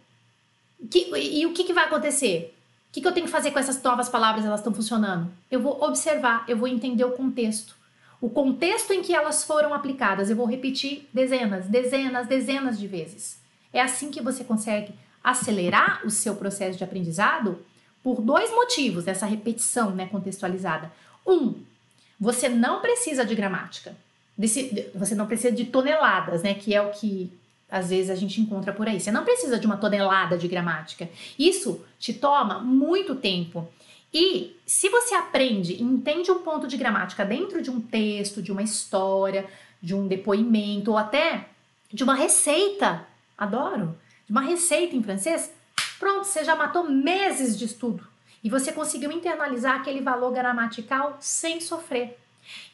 [0.91, 2.57] Que, e, e o que, que vai acontecer?
[2.89, 4.45] O que, que eu tenho que fazer com essas novas palavras?
[4.45, 5.31] Elas estão funcionando?
[5.51, 7.81] Eu vou observar, eu vou entender o contexto
[8.21, 10.29] o contexto em que elas foram aplicadas.
[10.29, 13.39] Eu vou repetir dezenas, dezenas, dezenas de vezes.
[13.73, 14.93] É assim que você consegue
[15.25, 17.59] acelerar o seu processo de aprendizado
[18.03, 20.93] por dois motivos dessa repetição né, contextualizada.
[21.27, 21.63] Um,
[22.19, 23.97] você não precisa de gramática.
[24.37, 26.55] Desse, você não precisa de toneladas, né?
[26.55, 27.31] Que é o que
[27.71, 29.01] às vezes a gente encontra por aí.
[29.01, 31.09] Você não precisa de uma tonelada de gramática.
[31.39, 33.69] Isso te toma muito tempo.
[34.13, 38.63] E se você aprende entende um ponto de gramática dentro de um texto, de uma
[38.63, 39.47] história,
[39.81, 41.47] de um depoimento ou até
[41.93, 43.07] de uma receita,
[43.39, 45.53] adoro, de uma receita em francês,
[45.99, 48.07] pronto, você já matou meses de estudo
[48.43, 52.19] e você conseguiu internalizar aquele valor gramatical sem sofrer.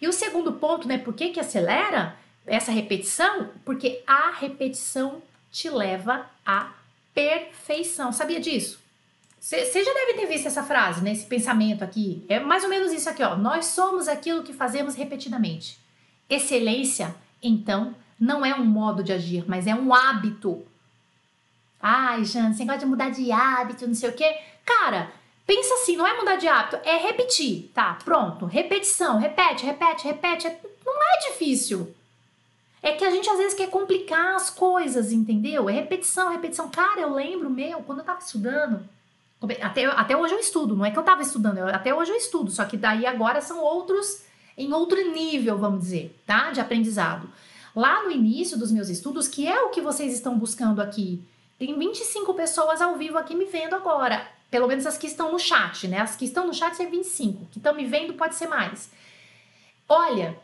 [0.01, 3.51] E o segundo ponto, né, por que que acelera essa repetição?
[3.65, 6.73] Porque a repetição te leva à
[7.15, 8.13] perfeição.
[8.13, 8.79] Sabia disso?
[9.41, 11.13] Você já deve ter visto essa frase, né?
[11.13, 12.25] Esse pensamento aqui.
[12.29, 13.37] É mais ou menos isso aqui, ó.
[13.37, 15.79] Nós somos aquilo que fazemos repetidamente.
[16.29, 20.67] Excelência, então, não é um modo de agir, mas é um hábito.
[21.81, 24.37] Ai, Jane, você gosta de mudar de hábito, não sei o quê.
[24.65, 25.13] Cara,
[25.47, 27.97] pensa assim, não é mudar de hábito, é repetir, tá?
[28.05, 30.49] Pronto, repetição, repete, repete, repete.
[30.49, 31.95] É, não é difícil.
[32.87, 35.69] É que a gente às vezes quer complicar as coisas, entendeu?
[35.69, 36.69] É repetição, repetição.
[36.69, 38.89] Cara, eu lembro meu, quando eu tava estudando,
[39.61, 42.17] até, até hoje eu estudo, não é que eu estava estudando, eu, até hoje eu
[42.17, 44.23] estudo, só que daí agora são outros,
[44.57, 46.53] em outro nível, vamos dizer, tá?
[46.53, 47.29] De aprendizado.
[47.75, 51.21] Lá no início dos meus estudos, que é o que vocês estão buscando aqui,
[51.59, 54.29] tem 25 pessoas ao vivo aqui me vendo agora.
[54.49, 55.99] Pelo menos as que estão no chat, né?
[55.99, 57.47] As que estão no chat são 25.
[57.47, 58.89] Que estão me vendo pode ser mais.
[59.89, 60.39] Olha,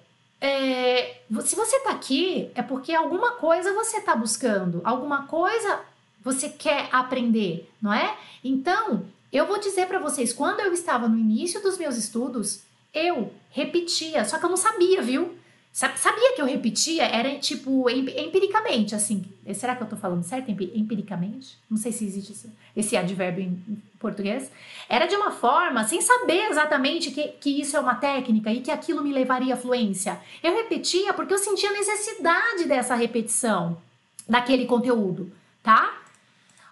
[0.44, 5.80] é, se você tá aqui, é porque alguma coisa você tá buscando, alguma coisa
[6.20, 8.16] você quer aprender, não é?
[8.42, 13.32] Então, eu vou dizer para vocês, quando eu estava no início dos meus estudos, eu
[13.50, 15.36] repetia, só que eu não sabia, viu?
[15.72, 19.24] Sabia que eu repetia, era tipo empiricamente, assim.
[19.54, 20.50] Será que eu tô falando certo?
[20.50, 21.56] Empiricamente?
[21.68, 24.52] Não sei se existe esse, esse advérbio em português.
[24.86, 28.70] Era de uma forma, sem saber exatamente que, que isso é uma técnica e que
[28.70, 30.20] aquilo me levaria à fluência.
[30.42, 33.80] Eu repetia porque eu sentia necessidade dessa repetição
[34.28, 35.32] daquele conteúdo,
[35.62, 36.02] tá?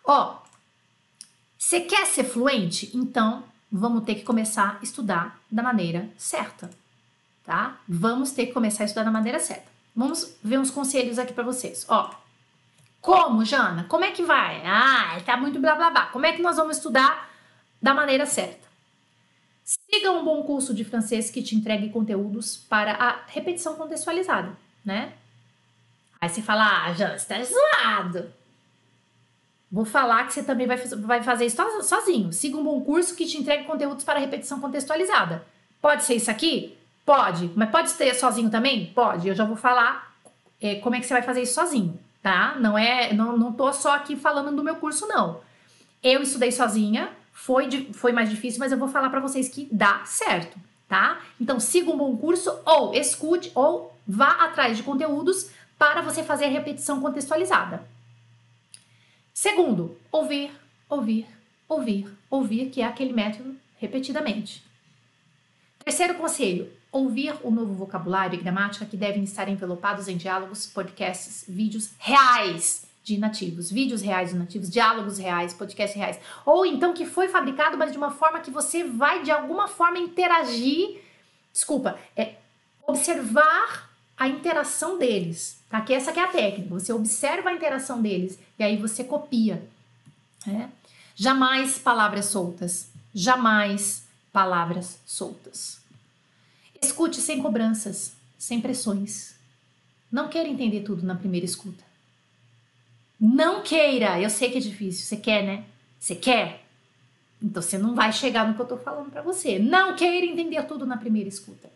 [0.05, 0.37] Ó,
[1.57, 2.91] você quer ser fluente?
[2.95, 6.69] Então vamos ter que começar a estudar da maneira certa,
[7.51, 7.81] tá?
[7.89, 9.65] Vamos ter que começar a estudar da maneira certa.
[9.95, 11.85] Vamos ver uns conselhos aqui para vocês.
[11.89, 12.09] Ó,
[13.01, 13.87] como, Jana?
[13.89, 14.63] Como é que vai?
[14.65, 16.07] Ah, tá muito blá blá blá.
[16.07, 17.29] Como é que nós vamos estudar
[17.83, 18.69] da maneira certa?
[19.65, 25.13] Siga um bom curso de francês que te entregue conteúdos para a repetição contextualizada, né?
[26.21, 28.33] Aí você fala, ah, Jana, você tá zoado.
[29.73, 32.33] Vou falar que você também vai, vai fazer isso sozinho.
[32.33, 35.45] Siga um bom curso que te entregue conteúdos para repetição contextualizada.
[35.81, 36.79] Pode ser isso aqui?
[37.05, 37.51] Pode.
[37.57, 38.87] Mas pode ser sozinho também?
[38.95, 39.29] Pode.
[39.29, 40.15] Eu já vou falar
[40.61, 42.57] é, como é que você vai fazer isso sozinho, tá?
[42.59, 45.41] Não é, não, não tô só aqui falando do meu curso, não.
[46.03, 50.05] Eu estudei sozinha, foi, foi mais difícil, mas eu vou falar para vocês que dá
[50.05, 50.59] certo,
[50.89, 51.21] tá?
[51.41, 56.45] Então siga um bom curso ou escute ou vá atrás de conteúdos para você fazer
[56.45, 57.83] a repetição contextualizada.
[59.33, 60.51] Segundo, ouvir,
[60.89, 61.27] ouvir,
[61.67, 64.63] ouvir, ouvir, que é aquele método repetidamente.
[65.83, 71.45] Terceiro conselho, ouvir o novo vocabulário e gramática que devem estar envelopados em diálogos, podcasts,
[71.49, 77.07] vídeos reais de nativos, vídeos reais de nativos, diálogos reais, podcasts reais, ou então que
[77.07, 81.01] foi fabricado, mas de uma forma que você vai de alguma forma interagir,
[81.53, 82.35] desculpa, é
[82.87, 85.81] observar a interação deles, tá?
[85.81, 86.75] Que essa que é a técnica.
[86.75, 89.67] Você observa a interação deles e aí você copia.
[90.47, 90.71] Né?
[91.15, 92.91] Jamais palavras soltas.
[93.15, 95.80] Jamais palavras soltas.
[96.83, 99.35] Escute sem cobranças, sem pressões.
[100.11, 101.85] Não queira entender tudo na primeira escuta.
[103.19, 104.21] Não queira.
[104.21, 105.05] Eu sei que é difícil.
[105.05, 105.65] Você quer, né?
[105.99, 106.65] Você quer?
[107.43, 109.59] Então você não vai chegar no que eu tô falando para você.
[109.59, 111.71] Não queira entender tudo na primeira escuta.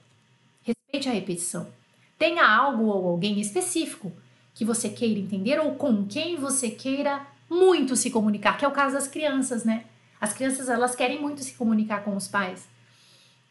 [0.62, 1.66] Respeite a repetição.
[2.18, 4.12] Tenha algo ou alguém específico
[4.54, 8.72] que você queira entender ou com quem você queira muito se comunicar, que é o
[8.72, 9.84] caso das crianças, né?
[10.20, 12.66] As crianças, elas querem muito se comunicar com os pais,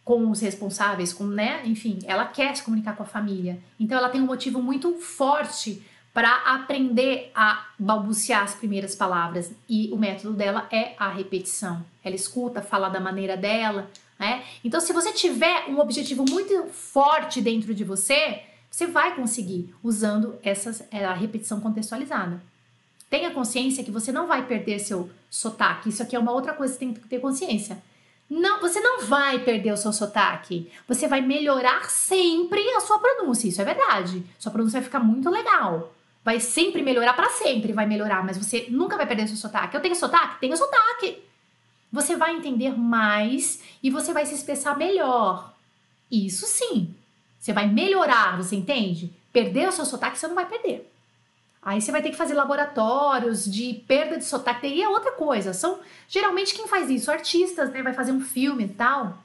[0.03, 1.61] com os responsáveis, com, né?
[1.65, 3.59] Enfim, ela quer se comunicar com a família.
[3.79, 5.81] Então ela tem um motivo muito forte
[6.13, 9.51] para aprender a balbuciar as primeiras palavras.
[9.67, 11.83] E o método dela é a repetição.
[12.03, 13.89] Ela escuta, fala da maneira dela,
[14.19, 14.43] né?
[14.63, 20.35] Então, se você tiver um objetivo muito forte dentro de você, você vai conseguir usando
[20.43, 22.41] essas, é, a repetição contextualizada.
[23.09, 25.89] Tenha consciência que você não vai perder seu sotaque.
[25.89, 27.77] Isso aqui é uma outra coisa que você tem que ter consciência.
[28.29, 30.71] Não, você não vai perder o seu sotaque.
[30.87, 33.47] Você vai melhorar sempre a sua pronúncia.
[33.47, 34.23] Isso é verdade.
[34.39, 38.67] Sua pronúncia vai ficar muito legal vai sempre melhorar para sempre, vai melhorar, mas você
[38.69, 39.75] nunca vai perder seu sotaque.
[39.75, 40.39] Eu tenho sotaque?
[40.39, 41.21] Tenho sotaque.
[41.91, 45.53] Você vai entender mais e você vai se expressar melhor.
[46.09, 46.95] Isso sim.
[47.39, 49.13] Você vai melhorar, você entende?
[49.33, 50.89] Perder o seu sotaque você não vai perder.
[51.65, 54.67] Aí você vai ter que fazer laboratórios de perda de sotaque.
[54.67, 55.53] E é outra coisa.
[55.53, 57.81] São geralmente quem faz isso, artistas, né?
[57.81, 59.17] Vai fazer um filme e tal.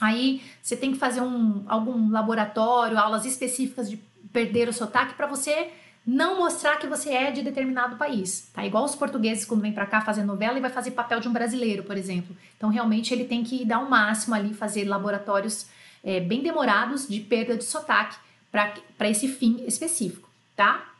[0.00, 3.96] Aí você tem que fazer um, algum laboratório, aulas específicas de
[4.32, 5.70] perder o sotaque para você
[6.06, 8.64] não mostrar que você é de determinado país, tá?
[8.64, 11.32] Igual os portugueses quando vem para cá fazer novela e vai fazer papel de um
[11.32, 12.36] brasileiro, por exemplo.
[12.56, 15.66] Então, realmente, ele tem que dar o um máximo ali, fazer laboratórios
[16.02, 18.16] é, bem demorados de perda de sotaque
[18.52, 20.93] para esse fim específico, tá?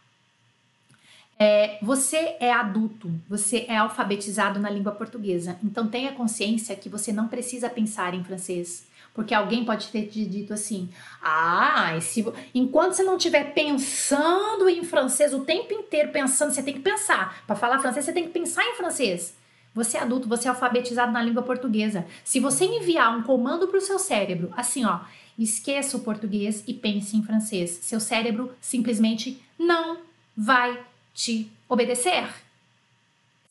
[1.39, 7.13] É, você é adulto, você é alfabetizado na língua portuguesa, então tenha consciência que você
[7.13, 8.87] não precisa pensar em francês.
[9.13, 10.89] Porque alguém pode ter te dito assim:
[11.23, 16.75] ah, se, enquanto você não estiver pensando em francês o tempo inteiro, pensando, você tem
[16.75, 17.43] que pensar.
[17.47, 19.37] Para falar francês, você tem que pensar em francês.
[19.73, 22.05] Você é adulto, você é alfabetizado na língua portuguesa.
[22.25, 25.01] Se você enviar um comando para o seu cérebro, assim, ó,
[25.39, 29.99] esqueça o português e pense em francês, seu cérebro simplesmente não
[30.37, 30.81] vai
[31.15, 32.29] te obedecer.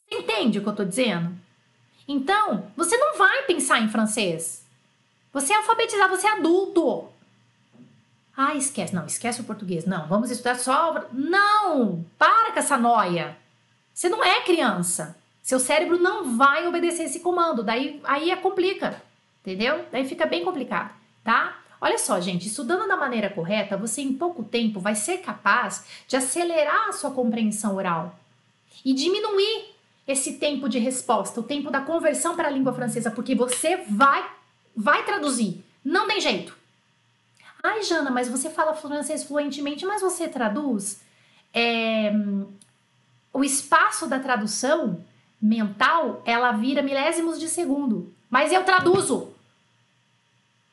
[0.07, 1.33] Você entende o que eu estou dizendo?
[2.07, 4.63] Então, você não vai pensar em francês.
[5.31, 7.07] Você é alfabetizado, você é adulto.
[8.35, 8.93] Ah, esquece.
[8.93, 9.85] Não, esquece o português.
[9.85, 11.05] Não, vamos estudar só.
[11.11, 12.05] Não!
[12.17, 13.37] Para com essa noia.
[13.93, 15.17] Você não é criança.
[15.41, 17.63] Seu cérebro não vai obedecer esse comando.
[17.63, 19.01] Daí aí é complica.
[19.41, 19.85] Entendeu?
[19.91, 21.59] Daí fica bem complicado, tá?
[21.83, 26.15] Olha só, gente, estudando da maneira correta, você em pouco tempo vai ser capaz de
[26.15, 28.17] acelerar a sua compreensão oral
[28.85, 29.73] e diminuir
[30.07, 34.25] esse tempo de resposta, o tempo da conversão para a língua francesa, porque você vai
[34.75, 35.63] Vai traduzir.
[35.83, 36.57] Não tem jeito.
[37.61, 41.01] Ai, Jana, mas você fala francês fluentemente, mas você traduz?
[41.53, 42.11] É,
[43.31, 45.03] o espaço da tradução
[45.41, 48.11] mental, ela vira milésimos de segundo.
[48.29, 49.31] Mas eu traduzo.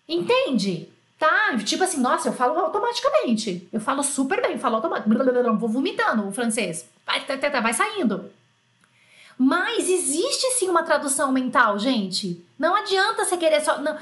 [0.08, 0.88] Entende?
[1.20, 1.54] Tá?
[1.59, 3.68] Tipo assim, nossa, eu falo automaticamente.
[3.70, 5.59] Eu falo super bem, falo automaticamente.
[5.59, 6.88] Vou vomitando o francês.
[7.06, 8.30] Vai, tá, tá, tá, vai saindo.
[9.37, 12.42] Mas existe sim uma tradução mental, gente.
[12.59, 13.78] Não adianta você querer só.
[13.83, 13.98] Não.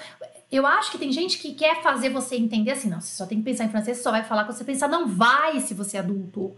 [0.50, 3.38] Eu acho que tem gente que quer fazer você entender assim, não, você só tem
[3.38, 4.86] que pensar em francês, você só vai falar quando você pensar.
[4.86, 6.56] Não vai se você é adulto.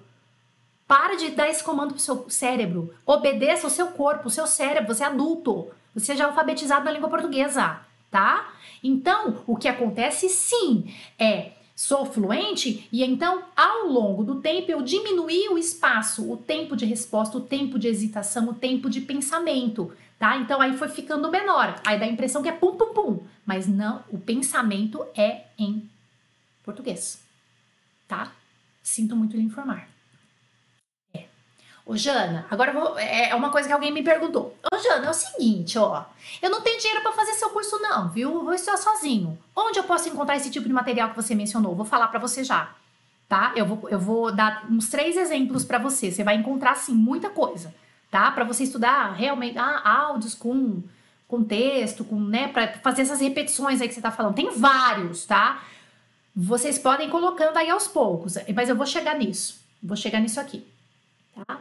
[0.86, 2.94] Para de dar esse comando pro seu cérebro.
[3.06, 4.94] Obedeça o seu corpo, o seu cérebro.
[4.94, 5.68] Você é adulto.
[5.94, 8.52] Você já é alfabetizado na língua portuguesa, tá?
[8.82, 14.82] Então, o que acontece sim é sou fluente e então ao longo do tempo eu
[14.82, 19.90] diminuí o espaço, o tempo de resposta, o tempo de hesitação, o tempo de pensamento,
[20.18, 20.36] tá?
[20.36, 21.80] Então aí foi ficando menor.
[21.86, 25.88] Aí dá a impressão que é pum pum pum, mas não, o pensamento é em
[26.62, 27.22] português,
[28.06, 28.30] tá?
[28.82, 29.89] Sinto muito lhe informar.
[31.90, 34.56] Ô, Jana, agora vou, é, é uma coisa que alguém me perguntou.
[34.72, 36.04] Ô, Jana, é o seguinte, ó.
[36.40, 38.44] Eu não tenho dinheiro para fazer seu curso, não, viu?
[38.44, 39.36] vou estudar sozinho.
[39.56, 41.74] Onde eu posso encontrar esse tipo de material que você mencionou?
[41.74, 42.72] Vou falar para você já,
[43.28, 43.52] tá?
[43.56, 46.12] Eu vou, eu vou dar uns três exemplos para você.
[46.12, 47.74] Você vai encontrar, sim, muita coisa,
[48.08, 48.30] tá?
[48.30, 50.80] Para você estudar realmente ah, áudios com,
[51.26, 52.46] com texto, com, né?
[52.46, 54.36] Para fazer essas repetições aí que você tá falando.
[54.36, 55.60] Tem vários, tá?
[56.36, 59.58] Vocês podem ir colocando aí aos poucos, mas eu vou chegar nisso.
[59.82, 60.64] Vou chegar nisso aqui,
[61.34, 61.58] tá?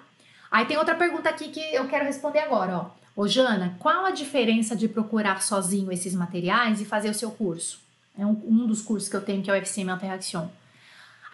[0.51, 2.99] Aí tem outra pergunta aqui que eu quero responder agora, ó.
[3.15, 7.79] Ô Jana, qual a diferença de procurar sozinho esses materiais e fazer o seu curso?
[8.17, 10.47] É um, um dos cursos que eu tenho que é o FCM Interaction.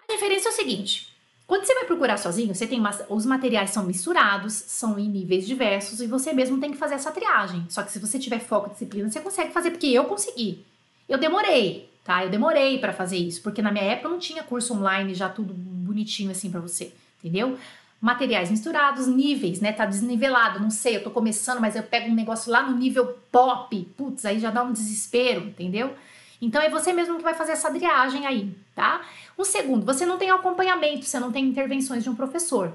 [0.08, 3.84] A diferença é o seguinte: quando você vai procurar sozinho, você tem os materiais são
[3.84, 7.64] misturados, são em níveis diversos e você mesmo tem que fazer essa triagem.
[7.68, 10.64] Só que se você tiver foco e disciplina, você consegue fazer porque eu consegui.
[11.08, 12.24] Eu demorei, tá?
[12.24, 15.54] Eu demorei para fazer isso, porque na minha época não tinha curso online já tudo
[15.54, 16.92] bonitinho assim para você,
[17.22, 17.56] entendeu?
[18.00, 19.72] Materiais misturados, níveis, né?
[19.72, 23.18] Tá desnivelado, não sei, eu tô começando, mas eu pego um negócio lá no nível
[23.32, 25.94] pop, putz, aí já dá um desespero, entendeu?
[26.40, 29.00] Então é você mesmo que vai fazer essa driagem aí, tá?
[29.38, 32.72] Um segundo, você não tem acompanhamento, você não tem intervenções de um professor.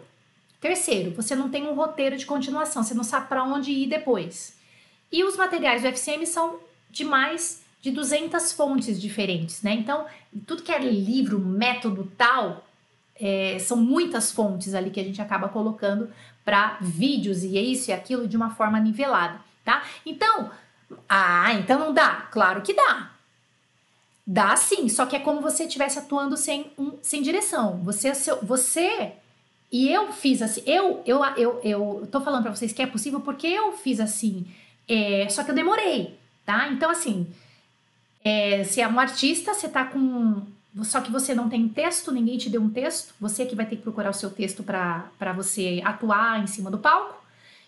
[0.60, 4.56] Terceiro, você não tem um roteiro de continuação, você não sabe para onde ir depois.
[5.12, 6.60] E os materiais do FCM são
[6.90, 9.74] de mais de 200 fontes diferentes, né?
[9.74, 10.06] Então,
[10.46, 12.64] tudo que é livro, método tal,
[13.20, 16.10] é, são muitas fontes ali que a gente acaba colocando
[16.44, 19.84] para vídeos e isso e aquilo de uma forma nivelada, tá?
[20.06, 20.50] Então,
[21.08, 22.28] ah, então não dá?
[22.32, 23.12] Claro que dá.
[24.26, 27.82] Dá sim, só que é como você estivesse atuando sem, um, sem direção.
[27.84, 29.14] Você, você
[29.72, 33.22] e eu fiz assim, eu, eu, eu, eu tô falando para vocês que é possível
[33.22, 34.46] porque eu fiz assim,
[34.88, 36.68] é, só que eu demorei, tá?
[36.70, 37.28] Então, assim,
[38.24, 40.44] é, se é um artista, você tá com.
[40.84, 43.76] Só que você não tem texto, ninguém te deu um texto, você que vai ter
[43.76, 47.22] que procurar o seu texto para você atuar em cima do palco.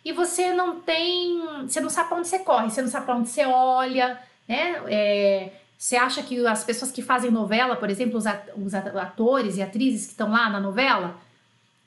[0.06, 1.41] E você não tem.
[1.68, 4.82] Você não sabe pra onde você corre, você não sabe pra onde você olha, né?
[4.88, 10.06] É, você acha que as pessoas que fazem novela, por exemplo, os atores e atrizes
[10.06, 11.18] que estão lá na novela,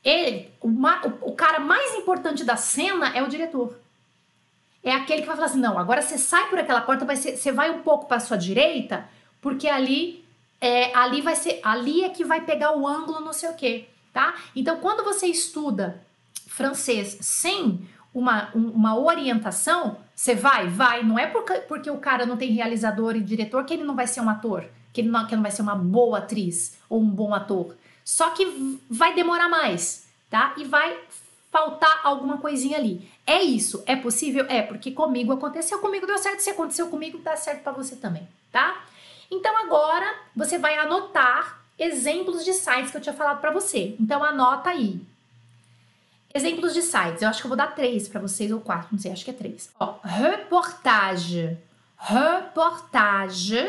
[0.05, 3.79] ele, o, cara mais importante da cena é o diretor.
[4.85, 7.51] É aquele que vai falar assim: não, agora você sai por aquela porta, vai você
[7.53, 9.09] vai um pouco para sua direita,
[9.41, 10.26] porque ali
[10.61, 13.89] é, ali vai ser, ali é que vai pegar o ângulo, não sei o quê,
[14.13, 14.35] tá?
[14.55, 16.03] Então, quando você estuda
[16.47, 21.03] francês sem uma, uma orientação, você vai, vai.
[21.03, 24.07] Não é porque, porque o cara não tem realizador e diretor que ele não vai
[24.07, 27.09] ser um ator, que ele não, que não vai ser uma boa atriz ou um
[27.09, 27.77] bom ator.
[28.03, 30.55] Só que vai demorar mais, tá?
[30.57, 30.99] E vai
[31.53, 33.07] faltar alguma coisinha ali.
[33.27, 34.47] É isso, é possível?
[34.49, 38.27] É, porque comigo aconteceu, comigo deu certo, se aconteceu comigo, dá certo para você também,
[38.51, 38.83] tá?
[39.31, 43.97] Então agora você vai anotar exemplos de sites que eu tinha falado para você.
[44.01, 45.01] Então anota aí.
[46.35, 47.23] Exemplos de sites.
[47.23, 49.31] Eu acho que eu vou dar três para vocês, ou quatro, não sei, acho que
[49.31, 49.71] é três.
[49.81, 51.57] Ó, reportage.
[51.99, 53.67] Reportage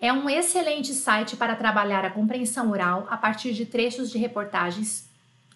[0.00, 5.08] é um excelente site para trabalhar a compreensão oral a partir de trechos de reportagens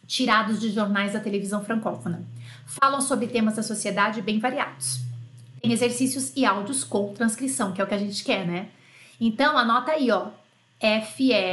[0.07, 2.23] tirados de jornais da televisão francófona.
[2.67, 5.01] Falam sobre temas da sociedade bem variados.
[5.61, 8.69] Tem exercícios e áudios com transcrição, que é o que a gente quer, né?
[9.21, 10.29] Então anota aí, ó,
[10.81, 11.47] fr.ver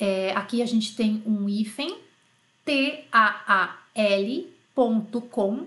[0.00, 1.98] é, aqui a gente tem um hífen
[3.94, 5.66] taal.com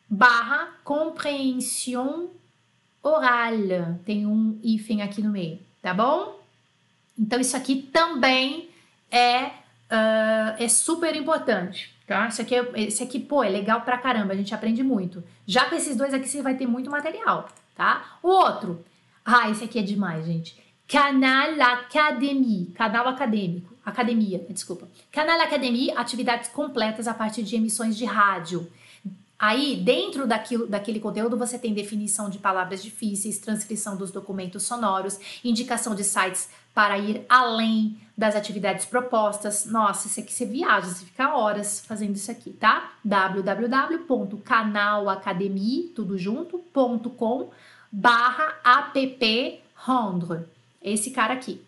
[0.10, 2.30] barra compreensão
[3.02, 3.98] oral.
[4.06, 6.38] Tem um hífen aqui no meio, tá bom?
[7.18, 8.70] Então isso aqui também
[9.10, 9.52] é,
[9.92, 12.28] uh, é super importante tá?
[12.28, 15.24] Esse aqui, é, esse aqui, pô, é legal pra caramba, a gente aprende muito.
[15.48, 18.18] Já com esses dois aqui você vai ter muito material, tá?
[18.22, 18.84] O outro,
[19.24, 20.62] ah, esse aqui é demais, gente.
[20.88, 24.90] Canal Academy, canal acadêmico, academia, desculpa.
[25.10, 28.70] Canal Academy, atividades completas a partir de emissões de rádio.
[29.40, 35.18] Aí, dentro daquilo, daquele conteúdo, você tem definição de palavras difíceis, transcrição dos documentos sonoros,
[35.44, 39.66] indicação de sites para ir além das atividades propostas.
[39.66, 42.94] Nossa, isso aqui você viaja, você fica horas fazendo isso aqui, tá?
[46.20, 47.50] junto.com
[47.92, 50.46] barra app rendre.
[50.84, 51.60] Esse cara aqui.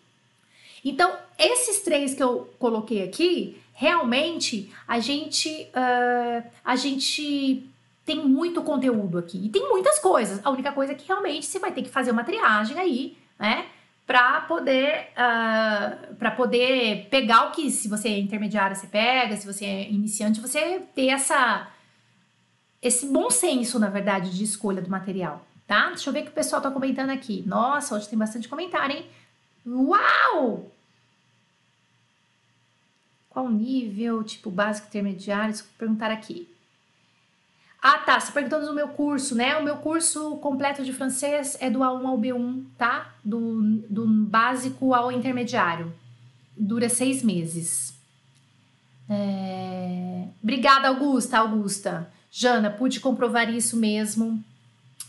[0.85, 7.67] Então, esses três que eu coloquei aqui, realmente a gente, uh, a gente
[8.05, 10.39] tem muito conteúdo aqui e tem muitas coisas.
[10.45, 13.65] A única coisa é que realmente você vai ter que fazer uma triagem aí, né?
[14.05, 19.37] Para poder uh, ah, para poder pegar o que se você é intermediário você pega,
[19.37, 21.69] se você é iniciante você ter essa
[22.81, 25.87] esse bom senso, na verdade, de escolha do material, tá?
[25.87, 27.41] Deixa eu ver o que o pessoal tá comentando aqui.
[27.47, 29.05] Nossa, hoje tem bastante comentário, hein?
[29.65, 30.69] Uau!
[33.29, 35.55] Qual nível, tipo básico, intermediário?
[35.55, 36.52] Vou perguntar aqui.
[37.85, 38.17] Ah, tá.
[38.17, 39.57] Você perguntou do meu curso, né?
[39.57, 43.13] O meu curso completo de francês é do A1 ao B1, tá?
[43.21, 45.93] Do, do básico ao intermediário.
[46.55, 47.93] Dura seis meses.
[49.09, 50.27] É...
[50.41, 51.37] Obrigada, Augusta.
[51.39, 52.09] Augusta.
[52.31, 54.41] Jana, pude comprovar isso mesmo.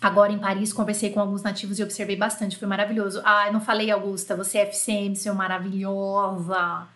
[0.01, 2.57] Agora em Paris, conversei com alguns nativos e observei bastante.
[2.57, 3.23] Foi maravilhoso.
[3.25, 4.35] Ah, não falei, Augusta.
[4.35, 6.89] Você é FCM, seu maravilhosa.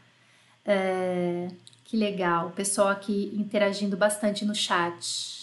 [0.65, 1.47] É,
[1.85, 2.51] que legal.
[2.51, 5.38] Pessoal aqui interagindo bastante no chat.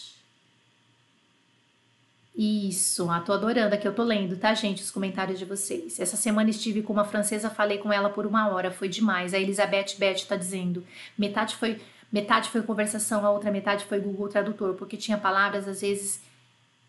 [2.37, 5.99] Isso, ah, tô adorando aqui, eu tô lendo, tá, gente, os comentários de vocês.
[5.99, 9.33] Essa semana estive com uma francesa, falei com ela por uma hora, foi demais.
[9.33, 10.83] A Elizabeth Beth tá dizendo,
[11.17, 11.79] metade foi
[12.11, 16.21] metade foi conversação, a outra metade foi Google Tradutor, porque tinha palavras, às vezes,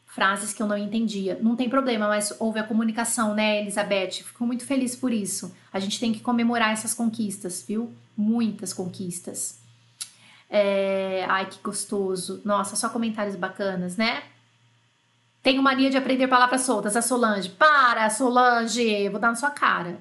[0.07, 1.39] frases que eu não entendia.
[1.43, 4.23] Não tem problema, mas houve a comunicação, né, Elizabeth?
[4.25, 5.55] Fico muito feliz por isso.
[5.73, 7.93] A gente tem que comemorar essas conquistas, viu?
[8.17, 9.59] Muitas conquistas.
[10.49, 11.25] É...
[11.29, 12.41] Ai, que gostoso.
[12.45, 14.23] Nossa, só comentários bacanas, né?
[15.47, 16.97] Tenho mania de aprender palavras soltas.
[16.97, 17.51] A Solange.
[17.51, 19.09] Para, Solange!
[19.11, 19.97] Vou dar na sua cara.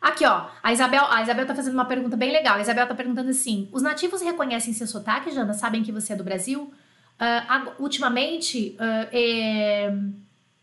[0.00, 0.46] Aqui, ó.
[0.62, 2.54] A Isabel, a Isabel tá fazendo uma pergunta bem legal.
[2.54, 5.52] A Isabel tá perguntando assim: os nativos reconhecem seu sotaque, Jana?
[5.52, 6.72] Sabem que você é do Brasil?
[7.20, 9.92] Uh, ultimamente, uh, é,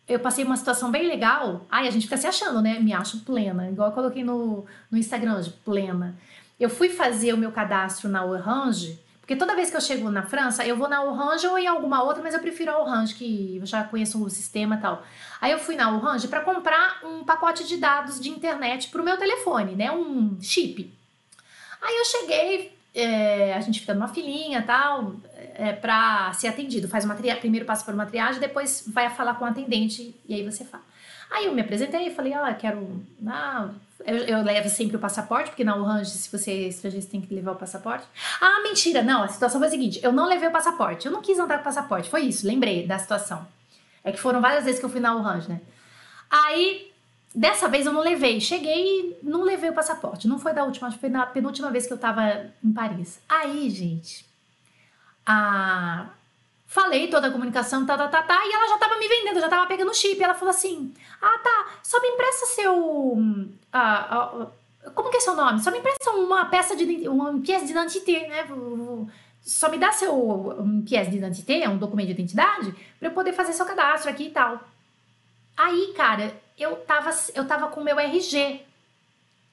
[0.08, 1.68] eu passei uma situação bem legal.
[1.70, 2.80] Ai, a gente fica se achando, né?
[2.80, 3.70] Me acho plena.
[3.70, 6.16] Igual eu coloquei no, no Instagram, de plena.
[6.58, 10.22] Eu fui fazer o meu cadastro na Orange porque toda vez que eu chego na
[10.22, 13.58] França, eu vou na Orange ou em alguma outra, mas eu prefiro a Orange, que
[13.58, 15.04] eu já conheço o sistema e tal.
[15.42, 19.18] Aí eu fui na Orange para comprar um pacote de dados de internet pro meu
[19.18, 19.92] telefone, né?
[19.92, 20.94] Um chip.
[21.82, 25.16] Aí eu cheguei, é, a gente fica numa filinha tal,
[25.56, 26.88] é, para ser atendido.
[26.88, 30.48] Faz uma primeiro passa por uma triagem, depois vai falar com o atendente e aí
[30.48, 30.84] você fala.
[31.30, 33.04] Aí eu me apresentei e falei, ah, quero.
[33.28, 33.70] Ah,
[34.06, 37.22] eu, eu, levo sempre o passaporte, porque na Orange, se você é estrangeiro, você tem
[37.22, 38.06] que levar o passaporte.
[38.40, 39.02] Ah, mentira!
[39.02, 41.06] Não, a situação foi a seguinte: eu não levei o passaporte.
[41.06, 42.10] Eu não quis andar com o passaporte.
[42.10, 43.48] Foi isso, lembrei da situação.
[44.04, 45.62] É que foram várias vezes que eu fui na Orange, né?
[46.30, 46.92] Aí,
[47.34, 48.40] dessa vez eu não levei.
[48.40, 50.28] Cheguei e não levei o passaporte.
[50.28, 53.20] Não foi da última, foi na penúltima vez que eu tava em Paris.
[53.28, 54.26] Aí, gente,
[55.26, 56.08] a
[56.68, 59.48] Falei toda a comunicação, tá, tá, tá, tá, e ela já tava me vendendo, já
[59.48, 60.22] tava pegando chip.
[60.22, 63.18] Ela falou assim: Ah, tá, só me empresta seu.
[63.72, 64.48] Ah, ah,
[64.94, 65.62] como que é seu nome?
[65.62, 67.08] Só me empresta uma peça de.
[67.08, 68.48] uma pièce d'identité, né?
[69.42, 70.14] Só me dá seu
[70.60, 74.32] um pièce d'identité, um documento de identidade, pra eu poder fazer seu cadastro aqui e
[74.32, 74.60] tal.
[75.56, 78.62] Aí, cara, eu tava, eu tava com o meu RG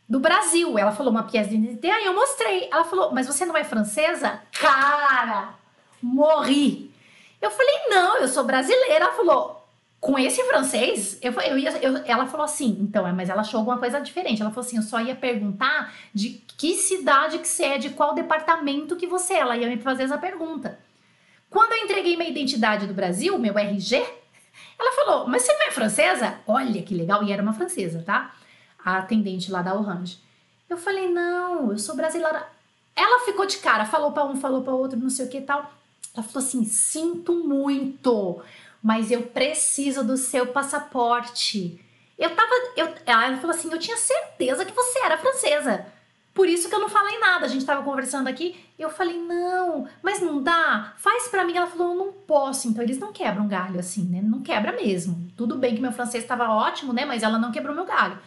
[0.08, 0.78] do Brasil.
[0.78, 2.68] Ela falou uma pièce d'identité, aí eu mostrei.
[2.72, 4.40] Ela falou, mas você não é francesa?
[4.52, 5.54] Cara,
[6.02, 6.91] morri.
[7.42, 9.04] Eu falei, não, eu sou brasileira.
[9.04, 9.66] Ela falou,
[10.00, 11.18] com esse francês?
[11.20, 14.40] Eu, eu ia, eu, ela falou assim, então, é, mas ela achou alguma coisa diferente.
[14.40, 18.14] Ela falou assim, eu só ia perguntar de que cidade que você é, de qual
[18.14, 19.38] departamento que você é.
[19.38, 20.78] Ela ia me fazer essa pergunta.
[21.50, 23.96] Quando eu entreguei minha identidade do Brasil, meu RG,
[24.78, 26.38] ela falou, mas você não é francesa?
[26.46, 28.34] Olha que legal, e era uma francesa, tá?
[28.84, 30.18] A atendente lá da Orange.
[30.70, 32.48] Eu falei, não, eu sou brasileira.
[32.94, 35.42] Ela ficou de cara, falou para um, falou para outro, não sei o que e
[35.42, 35.81] tal.
[36.14, 38.42] Ela falou assim: sinto muito,
[38.82, 41.80] mas eu preciso do seu passaporte.
[42.18, 42.50] Eu tava.
[42.76, 45.86] Eu, ela falou assim: eu tinha certeza que você era francesa.
[46.34, 47.44] Por isso que eu não falei nada.
[47.44, 48.56] A gente tava conversando aqui.
[48.78, 50.94] Eu falei, não, mas não dá.
[50.96, 51.56] Faz para mim.
[51.56, 52.68] Ela falou, eu não posso.
[52.68, 54.22] Então eles não quebram galho assim, né?
[54.22, 55.30] Não quebra mesmo.
[55.36, 57.04] Tudo bem que meu francês estava ótimo, né?
[57.04, 58.18] Mas ela não quebrou meu galho.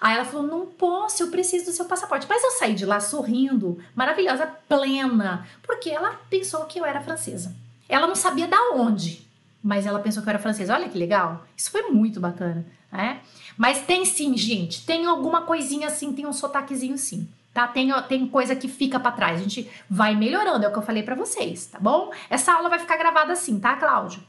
[0.00, 2.26] Aí ela falou: não posso, eu preciso do seu passaporte.
[2.28, 7.54] Mas eu saí de lá sorrindo, maravilhosa, plena, porque ela pensou que eu era francesa.
[7.88, 9.26] Ela não sabia da onde,
[9.62, 10.74] mas ela pensou que eu era francesa.
[10.74, 11.44] Olha que legal.
[11.56, 13.20] Isso foi muito bacana, né?
[13.58, 17.28] Mas tem sim, gente, tem alguma coisinha assim, tem um sotaquezinho sim.
[17.52, 17.66] Tá?
[17.66, 19.40] Tem, tem coisa que fica para trás.
[19.40, 22.12] A gente vai melhorando, é o que eu falei para vocês, tá bom?
[22.30, 24.22] Essa aula vai ficar gravada assim, tá, Cláudio?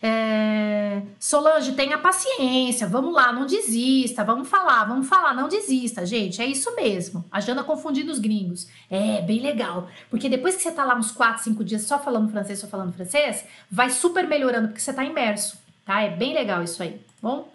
[0.00, 6.40] É, Solange, tenha paciência, vamos lá, não desista, vamos falar, vamos falar, não desista, gente,
[6.40, 7.24] é isso mesmo.
[7.30, 8.68] A Jana confundindo os gringos.
[8.88, 12.30] É, bem legal, porque depois que você tá lá uns 4, 5 dias só falando
[12.30, 16.00] francês, só falando francês, vai super melhorando, porque você tá imerso, tá?
[16.00, 17.52] É bem legal isso aí, bom?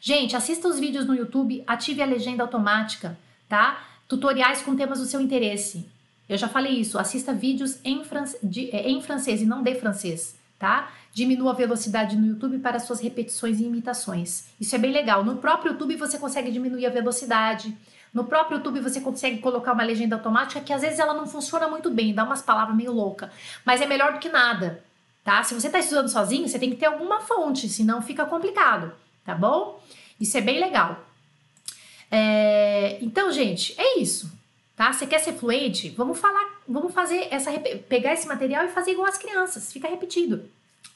[0.00, 3.82] Gente, assista os vídeos no YouTube, ative a legenda automática, tá?
[4.08, 5.86] Tutoriais com temas do seu interesse.
[6.28, 9.74] Eu já falei isso, assista vídeos em, france de, é, em francês e não de
[9.74, 10.90] francês, tá?
[11.12, 14.44] Diminua a velocidade no YouTube para suas repetições e imitações.
[14.60, 15.24] Isso é bem legal.
[15.24, 17.76] No próprio YouTube você consegue diminuir a velocidade.
[18.12, 21.68] No próprio YouTube você consegue colocar uma legenda automática que às vezes ela não funciona
[21.68, 23.30] muito bem, dá umas palavras meio louca,
[23.64, 24.82] mas é melhor do que nada,
[25.24, 25.42] tá?
[25.44, 28.92] Se você está estudando sozinho, você tem que ter alguma fonte, senão fica complicado,
[29.24, 29.80] tá bom?
[30.20, 31.04] Isso é bem legal.
[32.10, 34.30] É, então, gente, é isso,
[34.74, 34.92] tá?
[34.92, 35.90] Você quer ser fluente?
[35.90, 37.52] Vamos falar, vamos fazer essa
[37.88, 40.42] pegar esse material e fazer igual as crianças, fica repetido.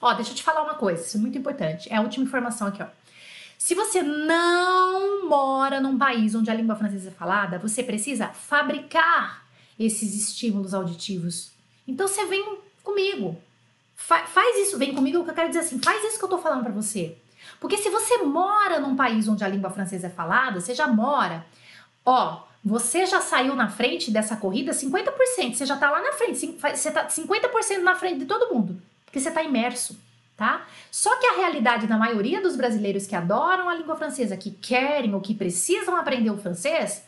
[0.01, 1.91] Ó, deixa eu te falar uma coisa, isso é muito importante.
[1.91, 2.87] É a última informação aqui, ó.
[3.57, 9.47] Se você não mora num país onde a língua francesa é falada, você precisa fabricar
[9.79, 11.53] esses estímulos auditivos.
[11.87, 13.41] Então você vem comigo.
[13.95, 16.39] Fa faz isso, vem comigo, que eu quero dizer assim, faz isso que eu tô
[16.39, 17.17] falando para você.
[17.61, 21.47] Porque se você mora num país onde a língua francesa é falada, você já mora,
[22.05, 26.59] ó, você já saiu na frente dessa corrida 50%, você já tá lá na frente,
[26.75, 28.81] você tá 50% na frente de todo mundo,
[29.15, 29.97] porque você tá imerso
[30.37, 30.67] tá?
[30.91, 35.15] Só que a realidade da maioria dos brasileiros que adoram a língua francesa, que querem
[35.15, 37.05] ou que precisam aprender o francês,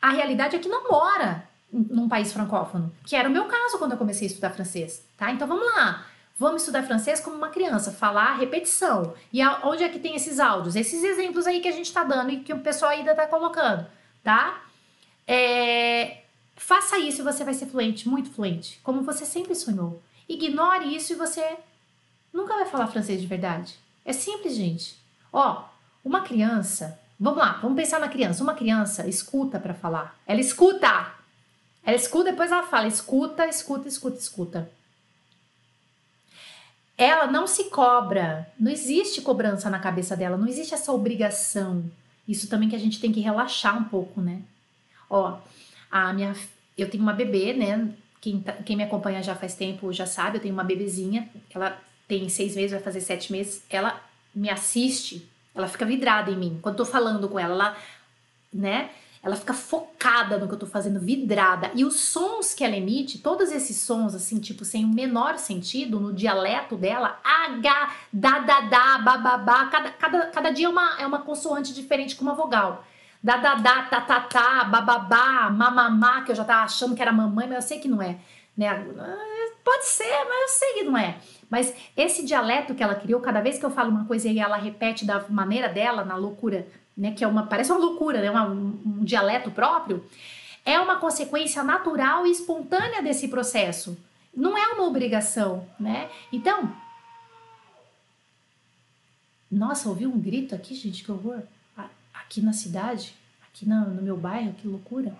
[0.00, 3.92] a realidade é que não mora num país francófono, que era o meu caso quando
[3.92, 5.30] eu comecei a estudar francês, tá?
[5.32, 6.06] Então vamos lá.
[6.38, 9.14] Vamos estudar francês como uma criança, falar repetição.
[9.32, 10.74] E onde é que tem esses áudios?
[10.74, 13.86] Esses exemplos aí que a gente está dando e que o pessoal ainda está colocando,
[14.24, 14.62] tá?
[15.26, 16.22] É...
[16.56, 20.00] Faça isso e você vai ser fluente, muito fluente, como você sempre sonhou.
[20.32, 21.56] Ignore isso e você
[22.32, 23.74] nunca vai falar francês de verdade.
[24.04, 24.96] É simples, gente.
[25.32, 25.64] Ó,
[26.04, 28.42] uma criança, vamos lá, vamos pensar na criança.
[28.42, 30.16] Uma criança escuta para falar.
[30.24, 31.14] Ela escuta.
[31.84, 34.70] Ela escuta, depois ela fala, escuta, escuta, escuta, escuta.
[36.96, 41.90] Ela não se cobra, não existe cobrança na cabeça dela, não existe essa obrigação.
[42.28, 44.42] Isso também que a gente tem que relaxar um pouco, né?
[45.08, 45.38] Ó,
[45.90, 46.36] a minha,
[46.76, 47.92] eu tenho uma bebê, né?
[48.20, 51.28] Quem, tá, quem me acompanha já faz tempo já sabe, eu tenho uma bebezinha.
[51.54, 54.00] Ela tem seis meses, vai fazer sete meses, ela
[54.34, 56.58] me assiste, ela fica vidrada em mim.
[56.60, 57.76] Quando eu tô falando com ela, ela,
[58.52, 58.90] né?
[59.22, 61.70] Ela fica focada no que eu tô fazendo, vidrada.
[61.74, 66.00] E os sons que ela emite, todos esses sons, assim, tipo, sem o menor sentido,
[66.00, 71.06] no dialeto dela, H, da, da, da, bababá, cada, cada, cada dia é uma, é
[71.06, 72.82] uma consoante diferente com uma vogal.
[73.22, 77.12] Da, da, da, ta, ta, ta, bababá, mamamá, que eu já tava achando que era
[77.12, 78.16] mamãe, mas eu sei que não é.
[78.56, 78.68] Né?
[79.62, 81.18] Pode ser, mas eu sei que não é.
[81.50, 84.56] Mas esse dialeto que ela criou, cada vez que eu falo uma coisa e ela
[84.56, 86.66] repete da maneira dela, na loucura,
[86.96, 90.04] né, que é uma parece uma loucura, né, uma, um dialeto próprio,
[90.64, 93.98] é uma consequência natural e espontânea desse processo.
[94.34, 96.08] Não é uma obrigação, né?
[96.32, 96.72] Então,
[99.50, 101.42] nossa, ouvi um grito aqui, gente, que horror.
[102.30, 103.12] Aqui na cidade,
[103.42, 105.12] aqui no, no meu bairro, que loucura.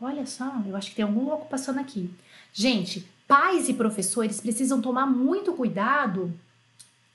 [0.00, 2.08] Olha só, eu acho que tem algum louco passando aqui.
[2.52, 6.32] Gente, pais e professores precisam tomar muito cuidado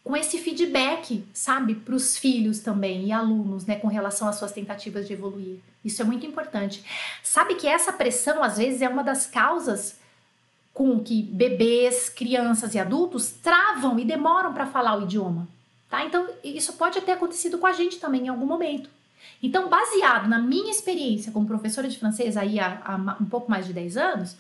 [0.04, 4.52] com esse feedback, sabe, para os filhos também e alunos, né, com relação às suas
[4.52, 5.60] tentativas de evoluir.
[5.86, 6.84] Isso é muito importante.
[7.24, 9.96] Sabe que essa pressão às vezes é uma das causas
[10.74, 15.48] com que bebês, crianças e adultos travam e demoram para falar o idioma,
[15.92, 16.06] tá?
[16.06, 18.90] Então, isso pode ter acontecido com a gente também em algum momento.
[19.44, 23.68] Então, baseado na minha experiência como professora de francês aí há, há um pouco mais
[23.68, 24.38] de 10 anos,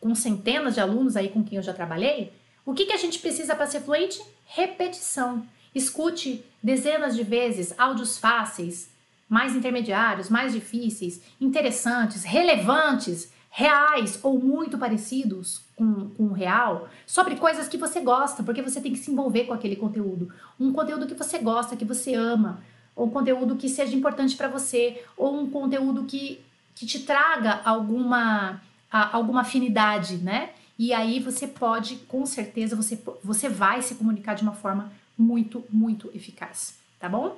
[0.00, 2.32] com centenas de alunos aí com quem eu já trabalhei,
[2.66, 4.20] o que, que a gente precisa para ser fluente?
[4.44, 5.46] Repetição.
[5.72, 8.90] Escute dezenas de vezes áudios fáceis,
[9.28, 17.34] mais intermediários, mais difíceis, interessantes, relevantes, reais ou muito parecidos com, com o real, sobre
[17.34, 20.32] coisas que você gosta, porque você tem que se envolver com aquele conteúdo.
[20.60, 22.62] Um conteúdo que você gosta, que você ama,
[22.94, 26.40] ou um conteúdo que seja importante para você, ou um conteúdo que,
[26.72, 30.50] que te traga alguma a, alguma afinidade, né?
[30.78, 35.64] E aí você pode, com certeza, você, você vai se comunicar de uma forma muito,
[35.68, 37.36] muito eficaz, tá bom?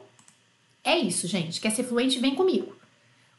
[0.85, 1.63] É isso, gente.
[1.63, 2.19] Quer ser fluente?
[2.19, 2.77] Vem comigo.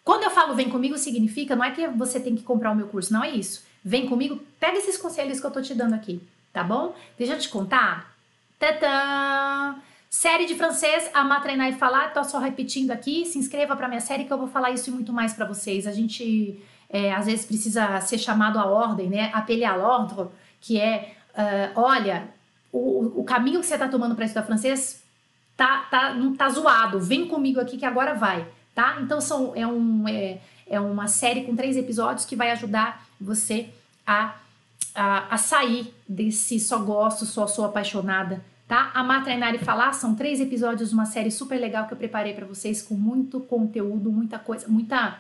[0.04, 2.88] Quando eu falo vem comigo, significa não é que você tem que comprar o meu
[2.88, 3.64] curso, não é isso.
[3.84, 6.22] Vem comigo, pega esses conselhos que eu tô te dando aqui,
[6.52, 6.96] tá bom?
[7.18, 8.16] Deixa eu te contar.
[8.60, 9.76] Tadã!
[10.10, 12.14] Série de francês, amar, treinar e falar.
[12.14, 13.26] Tô só repetindo aqui.
[13.26, 15.88] Se inscreva para minha série que eu vou falar isso e muito mais para vocês.
[15.88, 19.32] A gente é, às vezes precisa ser chamado à ordem, né?
[19.34, 20.28] Appeler à l'ordre,
[20.60, 22.28] que é, uh, olha,
[22.72, 25.02] o, o caminho que você está tomando para estudar francês
[25.56, 29.00] tá, tá, não tá zoado, vem comigo aqui que agora vai, tá?
[29.02, 33.70] Então são, é, um, é, é uma série com três episódios que vai ajudar você
[34.06, 34.36] a,
[34.96, 38.92] a, a sair desse só gosto, só sou apaixonada, tá?
[38.94, 42.34] Amar, treinar e falar são três episódios de uma série super legal que eu preparei
[42.34, 45.20] para vocês com muito conteúdo, muita coisa, muita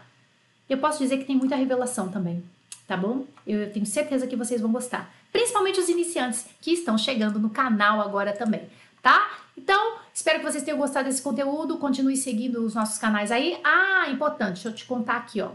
[0.71, 2.41] eu posso dizer que tem muita revelação também,
[2.87, 3.25] tá bom?
[3.45, 5.13] Eu tenho certeza que vocês vão gostar.
[5.29, 8.69] Principalmente os iniciantes que estão chegando no canal agora também,
[9.01, 9.29] tá?
[9.57, 11.79] Então, Espero que vocês tenham gostado desse conteúdo.
[11.79, 13.59] Continue seguindo os nossos canais aí.
[13.63, 15.49] Ah, importante, deixa eu te contar aqui, ó.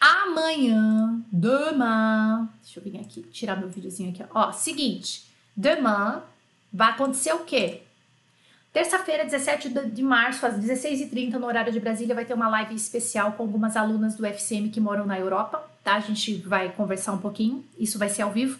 [0.00, 4.48] Amanhã, demain, deixa eu vir aqui, tirar meu videozinho aqui, ó.
[4.48, 6.22] ó seguinte, demain
[6.72, 7.82] vai acontecer o quê?
[8.72, 13.32] Terça-feira, 17 de março, às 16h30, no horário de Brasília, vai ter uma live especial
[13.32, 15.96] com algumas alunas do FCM que moram na Europa, tá?
[15.96, 18.58] A gente vai conversar um pouquinho, isso vai ser ao vivo.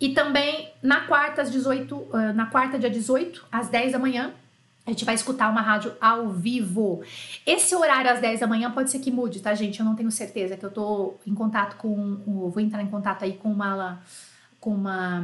[0.00, 4.32] E também na quarta, às 18, na quarta, dia 18, às 10 da manhã,
[4.86, 7.02] a gente vai escutar uma rádio ao vivo.
[7.44, 9.80] Esse horário às 10 da manhã pode ser que mude, tá, gente?
[9.80, 12.22] Eu não tenho certeza, que eu tô em contato com.
[12.24, 14.00] Vou entrar em contato aí com uma
[14.60, 15.22] com uma,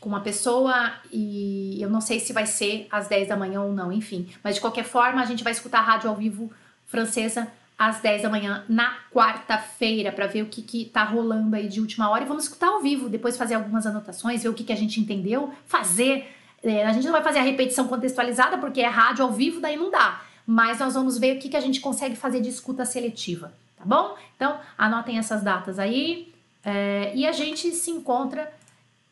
[0.00, 3.72] com uma pessoa e eu não sei se vai ser às 10 da manhã ou
[3.72, 4.28] não, enfim.
[4.44, 6.50] Mas de qualquer forma, a gente vai escutar a rádio ao vivo
[6.84, 7.48] francesa
[7.78, 11.80] às 10 da manhã na quarta-feira para ver o que, que tá rolando aí de
[11.80, 14.72] última hora e vamos escutar ao vivo, depois fazer algumas anotações, ver o que, que
[14.72, 16.32] a gente entendeu, fazer.
[16.62, 19.76] É, a gente não vai fazer a repetição contextualizada porque é rádio ao vivo, daí
[19.76, 20.22] não dá.
[20.46, 23.84] Mas nós vamos ver o que, que a gente consegue fazer de escuta seletiva, tá
[23.84, 24.16] bom?
[24.36, 26.32] Então, anotem essas datas aí.
[26.64, 28.52] É, e a gente se encontra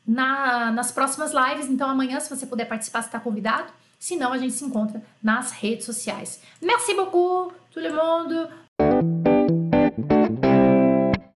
[0.07, 1.69] na, nas próximas lives.
[1.69, 3.73] Então, amanhã, se você puder participar, você está convidado.
[3.99, 6.41] Se não, a gente se encontra nas redes sociais.
[6.61, 8.49] Merci beaucoup, tout le monde.